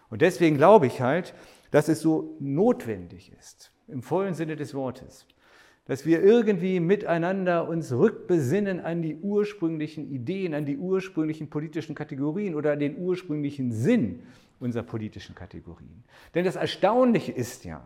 Und 0.10 0.22
deswegen 0.22 0.56
glaube 0.56 0.88
ich 0.88 1.02
halt, 1.02 1.34
dass 1.70 1.90
es 1.90 2.00
so 2.00 2.38
notwendig 2.40 3.34
ist, 3.38 3.74
im 3.90 4.02
vollen 4.02 4.34
Sinne 4.34 4.56
des 4.56 4.74
Wortes, 4.74 5.28
dass 5.90 6.06
wir 6.06 6.22
irgendwie 6.22 6.80
miteinander 6.80 7.68
uns 7.68 7.92
rückbesinnen 7.92 8.80
an 8.80 9.02
die 9.02 9.16
ursprünglichen 9.16 10.08
Ideen, 10.12 10.54
an 10.54 10.64
die 10.64 10.78
ursprünglichen 10.78 11.50
politischen 11.50 11.96
Kategorien 11.96 12.54
oder 12.54 12.74
an 12.74 12.80
den 12.80 13.00
ursprünglichen 13.00 13.72
Sinn 13.72 14.22
unserer 14.60 14.84
politischen 14.84 15.34
Kategorien. 15.34 16.04
Denn 16.36 16.46
das 16.46 16.58
Erstaunliche 16.58 17.32
ist 17.32 17.66
ja, 17.66 17.82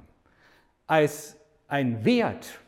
als 0.85 1.37
ein 1.69 2.03
Wert 2.03 2.59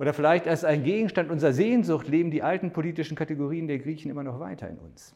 oder 0.00 0.12
vielleicht 0.12 0.48
als 0.48 0.64
ein 0.64 0.82
Gegenstand 0.82 1.30
unserer 1.30 1.52
Sehnsucht 1.52 2.08
leben 2.08 2.32
die 2.32 2.42
alten 2.42 2.72
politischen 2.72 3.16
Kategorien 3.16 3.68
der 3.68 3.78
Griechen 3.78 4.10
immer 4.10 4.24
noch 4.24 4.40
weiter 4.40 4.68
in 4.68 4.78
uns. 4.78 5.14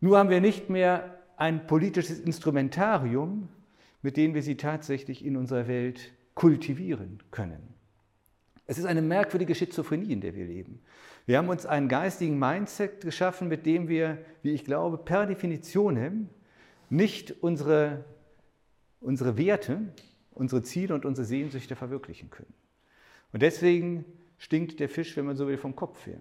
Nur 0.00 0.16
haben 0.16 0.30
wir 0.30 0.40
nicht 0.40 0.70
mehr 0.70 1.18
ein 1.36 1.66
politisches 1.66 2.18
Instrumentarium, 2.18 3.50
mit 4.00 4.16
dem 4.16 4.32
wir 4.32 4.40
sie 4.40 4.56
tatsächlich 4.56 5.22
in 5.22 5.36
unserer 5.36 5.68
Welt 5.68 6.14
kultivieren 6.34 7.18
können. 7.30 7.74
Es 8.66 8.78
ist 8.78 8.86
eine 8.86 9.02
merkwürdige 9.02 9.54
Schizophrenie, 9.54 10.12
in 10.12 10.20
der 10.20 10.34
wir 10.34 10.46
leben. 10.46 10.80
Wir 11.26 11.38
haben 11.38 11.48
uns 11.48 11.66
einen 11.66 11.88
geistigen 11.88 12.38
Mindset 12.38 13.02
geschaffen, 13.02 13.48
mit 13.48 13.66
dem 13.66 13.88
wir, 13.88 14.18
wie 14.42 14.52
ich 14.52 14.64
glaube, 14.64 14.98
per 14.98 15.26
Definition 15.26 16.28
nicht 16.90 17.42
unsere, 17.42 18.04
unsere 19.00 19.36
Werte, 19.36 19.80
unsere 20.32 20.62
Ziele 20.62 20.94
und 20.94 21.04
unsere 21.04 21.26
Sehnsüchte 21.26 21.76
verwirklichen 21.76 22.30
können. 22.30 22.52
Und 23.32 23.42
deswegen 23.42 24.04
stinkt 24.38 24.80
der 24.80 24.88
Fisch, 24.88 25.16
wenn 25.16 25.26
man 25.26 25.36
so 25.36 25.46
will, 25.46 25.58
vom 25.58 25.76
Kopf 25.76 26.06
her. 26.06 26.20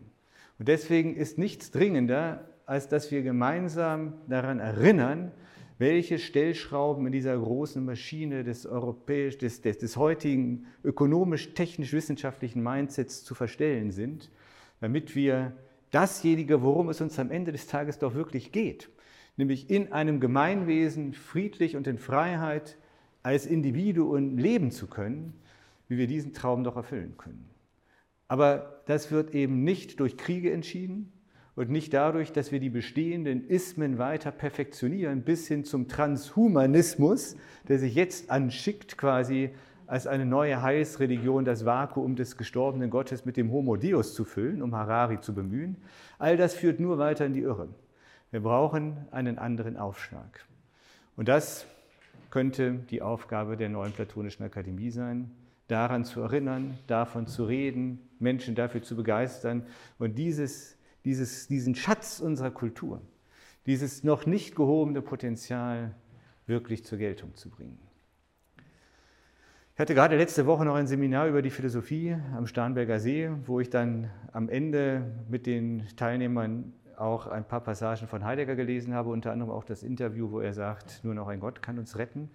Und 0.59 0.67
deswegen 0.67 1.15
ist 1.15 1.37
nichts 1.37 1.71
dringender, 1.71 2.49
als 2.65 2.87
dass 2.87 3.11
wir 3.11 3.21
gemeinsam 3.21 4.13
daran 4.27 4.59
erinnern, 4.59 5.31
welche 5.77 6.19
Stellschrauben 6.19 7.05
in 7.05 7.11
dieser 7.11 7.37
großen 7.37 7.83
Maschine 7.83 8.43
des, 8.43 8.65
europäisch, 8.65 9.37
des, 9.37 9.61
des, 9.61 9.77
des 9.77 9.97
heutigen 9.97 10.65
ökonomisch-technisch-wissenschaftlichen 10.83 12.61
Mindsets 12.61 13.23
zu 13.23 13.35
verstellen 13.35 13.91
sind, 13.91 14.29
damit 14.81 15.15
wir 15.15 15.53
dasjenige, 15.91 16.61
worum 16.61 16.89
es 16.89 17.01
uns 17.01 17.17
am 17.19 17.31
Ende 17.31 17.51
des 17.51 17.67
Tages 17.67 17.99
doch 17.99 18.13
wirklich 18.13 18.51
geht, 18.51 18.89
nämlich 19.37 19.69
in 19.69 19.91
einem 19.91 20.19
Gemeinwesen 20.19 21.13
friedlich 21.13 21.75
und 21.75 21.87
in 21.87 21.97
Freiheit 21.97 22.77
als 23.21 23.45
Individuen 23.45 24.37
leben 24.37 24.71
zu 24.71 24.87
können, 24.87 25.33
wie 25.87 25.97
wir 25.97 26.07
diesen 26.07 26.33
Traum 26.33 26.63
doch 26.63 26.75
erfüllen 26.75 27.15
können. 27.17 27.49
Aber 28.27 28.81
das 28.85 29.11
wird 29.11 29.33
eben 29.33 29.63
nicht 29.63 29.99
durch 29.99 30.17
Kriege 30.17 30.51
entschieden, 30.51 31.12
und 31.55 31.69
nicht 31.69 31.93
dadurch, 31.93 32.31
dass 32.31 32.51
wir 32.51 32.59
die 32.59 32.69
bestehenden 32.69 33.47
Ismen 33.47 33.97
weiter 33.97 34.31
perfektionieren, 34.31 35.21
bis 35.21 35.47
hin 35.47 35.63
zum 35.63 35.87
Transhumanismus, 35.87 37.35
der 37.67 37.79
sich 37.79 37.93
jetzt 37.95 38.31
anschickt, 38.31 38.97
quasi 38.97 39.51
als 39.85 40.07
eine 40.07 40.25
neue 40.25 40.61
Heilsreligion 40.61 41.45
das 41.45 41.65
Vakuum 41.65 42.15
des 42.15 42.37
gestorbenen 42.37 42.89
Gottes 42.89 43.25
mit 43.25 43.37
dem 43.37 43.51
Homo 43.51 43.75
Deus 43.75 44.15
zu 44.15 44.25
füllen, 44.25 44.61
um 44.61 44.75
Harari 44.75 45.19
zu 45.19 45.35
bemühen. 45.35 45.77
All 46.17 46.37
das 46.37 46.55
führt 46.55 46.79
nur 46.79 46.97
weiter 46.97 47.25
in 47.25 47.33
die 47.33 47.41
Irre. 47.41 47.67
Wir 48.31 48.41
brauchen 48.41 48.97
einen 49.11 49.37
anderen 49.37 49.77
Aufschlag. 49.77 50.45
Und 51.15 51.27
das 51.27 51.67
könnte 52.31 52.79
die 52.89 53.03
Aufgabe 53.03 53.57
der 53.57 53.69
neuen 53.69 53.91
Platonischen 53.91 54.43
Akademie 54.43 54.89
sein, 54.89 55.29
daran 55.67 56.03
zu 56.03 56.21
erinnern, 56.21 56.79
davon 56.87 57.27
zu 57.27 57.45
reden, 57.45 57.99
Menschen 58.17 58.55
dafür 58.55 58.81
zu 58.81 58.95
begeistern 58.95 59.67
und 59.99 60.17
dieses 60.17 60.77
dieses, 61.05 61.47
diesen 61.47 61.75
Schatz 61.75 62.19
unserer 62.19 62.51
Kultur, 62.51 63.01
dieses 63.65 64.03
noch 64.03 64.25
nicht 64.25 64.55
gehobene 64.55 65.01
Potenzial 65.01 65.95
wirklich 66.45 66.83
zur 66.83 66.97
Geltung 66.97 67.35
zu 67.35 67.49
bringen. 67.49 67.79
Ich 69.75 69.79
hatte 69.79 69.95
gerade 69.95 70.17
letzte 70.17 70.45
Woche 70.45 70.65
noch 70.65 70.75
ein 70.75 70.85
Seminar 70.85 71.27
über 71.27 71.41
die 71.41 71.49
Philosophie 71.49 72.15
am 72.35 72.45
Starnberger 72.45 72.99
See, 72.99 73.31
wo 73.47 73.59
ich 73.59 73.71
dann 73.71 74.07
am 74.31 74.47
Ende 74.47 75.11
mit 75.29 75.47
den 75.47 75.87
Teilnehmern 75.95 76.73
auch 76.95 77.25
ein 77.25 77.43
paar 77.43 77.61
Passagen 77.61 78.07
von 78.07 78.23
Heidegger 78.23 78.55
gelesen 78.55 78.93
habe, 78.93 79.09
unter 79.09 79.31
anderem 79.31 79.51
auch 79.51 79.63
das 79.63 79.81
Interview, 79.81 80.29
wo 80.29 80.41
er 80.41 80.53
sagt, 80.53 81.03
nur 81.03 81.15
noch 81.15 81.27
ein 81.27 81.39
Gott 81.39 81.63
kann 81.63 81.79
uns 81.79 81.97
retten. 81.97 82.29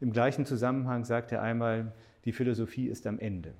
Im 0.00 0.12
gleichen 0.12 0.46
Zusammenhang 0.46 1.04
sagt 1.04 1.32
er 1.32 1.42
einmal, 1.42 1.92
die 2.26 2.32
Philosophie 2.32 2.86
ist 2.86 3.08
am 3.08 3.18
Ende. 3.18 3.54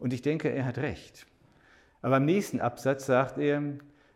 Und 0.00 0.12
ich 0.12 0.22
denke, 0.22 0.48
er 0.48 0.64
hat 0.64 0.78
recht. 0.78 1.27
Aber 2.02 2.18
im 2.18 2.24
nächsten 2.24 2.60
Absatz 2.60 3.06
sagt 3.06 3.38
er, 3.38 3.62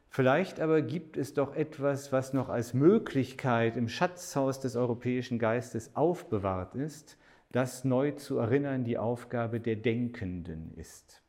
vielleicht 0.09 0.61
aber 0.61 0.83
gibt 0.83 1.17
es 1.17 1.35
doch 1.35 1.55
etwas, 1.55 2.13
was 2.13 2.33
noch 2.33 2.49
als 2.49 2.75
Möglichkeit 2.75 3.77
im 3.77 3.89
Schatzhaus 3.89 4.61
des 4.61 4.77
europäischen 4.77 5.39
Geistes 5.39 5.97
aufbewahrt 5.97 6.75
ist, 6.75 7.17
das 7.51 7.85
neu 7.85 8.13
zu 8.13 8.39
erinnern 8.39 8.85
die 8.85 8.99
Aufgabe 8.99 9.61
der 9.61 9.77
Denkenden 9.77 10.73
ist, 10.77 11.23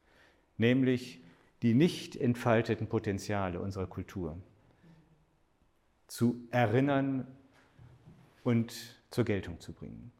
nämlich 0.57 1.21
die 1.61 1.73
nicht 1.73 2.15
entfalteten 2.15 2.87
Potenziale 2.87 3.59
unserer 3.59 3.87
Kultur 3.87 4.37
zu 6.07 6.47
erinnern 6.51 7.25
und 8.43 8.73
zur 9.09 9.23
Geltung 9.23 9.59
zu 9.59 9.73
bringen. 9.73 10.11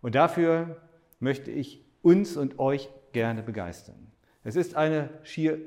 Und 0.00 0.14
dafür 0.14 0.80
möchte 1.20 1.50
ich 1.50 1.84
uns 2.02 2.36
und 2.36 2.58
euch 2.58 2.88
gerne 3.12 3.42
begeistern. 3.42 4.10
Es 4.48 4.56
ist 4.56 4.76
eine 4.76 5.10
schier 5.24 5.58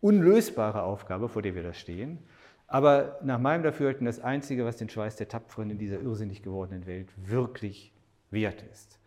unlösbare 0.00 0.82
Aufgabe, 0.82 1.28
vor 1.28 1.40
der 1.40 1.54
wir 1.54 1.62
da 1.62 1.72
stehen, 1.72 2.18
aber 2.66 3.20
nach 3.22 3.38
meinem 3.38 3.62
Dafürhalten 3.62 4.06
das 4.06 4.18
Einzige, 4.18 4.64
was 4.64 4.76
den 4.76 4.88
Schweiß 4.88 5.14
der 5.14 5.28
Tapferen 5.28 5.70
in 5.70 5.78
dieser 5.78 6.00
irrsinnig 6.00 6.42
gewordenen 6.42 6.84
Welt 6.84 7.10
wirklich 7.16 7.92
wert 8.32 8.64
ist. 8.72 8.98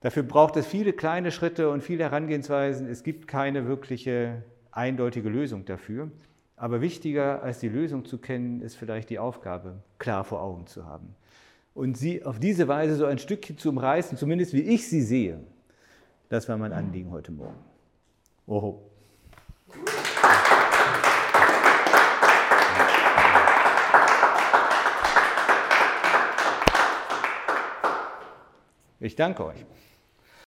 Dafür 0.00 0.22
braucht 0.22 0.56
es 0.56 0.66
viele 0.66 0.92
kleine 0.92 1.30
Schritte 1.30 1.70
und 1.70 1.82
viele 1.82 2.04
Herangehensweisen. 2.04 2.86
Es 2.86 3.04
gibt 3.04 3.26
keine 3.26 3.68
wirkliche 3.68 4.42
eindeutige 4.70 5.30
Lösung 5.30 5.64
dafür. 5.64 6.10
Aber 6.56 6.82
wichtiger 6.82 7.42
als 7.42 7.60
die 7.60 7.70
Lösung 7.70 8.04
zu 8.04 8.18
kennen, 8.18 8.60
ist 8.60 8.74
vielleicht 8.74 9.08
die 9.08 9.18
Aufgabe 9.18 9.76
klar 9.98 10.24
vor 10.24 10.42
Augen 10.42 10.66
zu 10.66 10.84
haben. 10.84 11.16
Und 11.72 11.96
sie 11.96 12.22
auf 12.22 12.38
diese 12.38 12.68
Weise 12.68 12.96
so 12.96 13.06
ein 13.06 13.18
Stückchen 13.18 13.56
zu 13.56 13.70
umreißen, 13.70 14.18
zumindest 14.18 14.52
wie 14.52 14.60
ich 14.60 14.86
sie 14.90 15.00
sehe, 15.00 15.40
das 16.28 16.50
war 16.50 16.58
mein 16.58 16.74
Anliegen 16.74 17.10
heute 17.10 17.32
Morgen. 17.32 17.75
Oho. 18.46 18.80
Ich 29.00 29.16
danke 29.16 29.44
euch. 29.44 29.64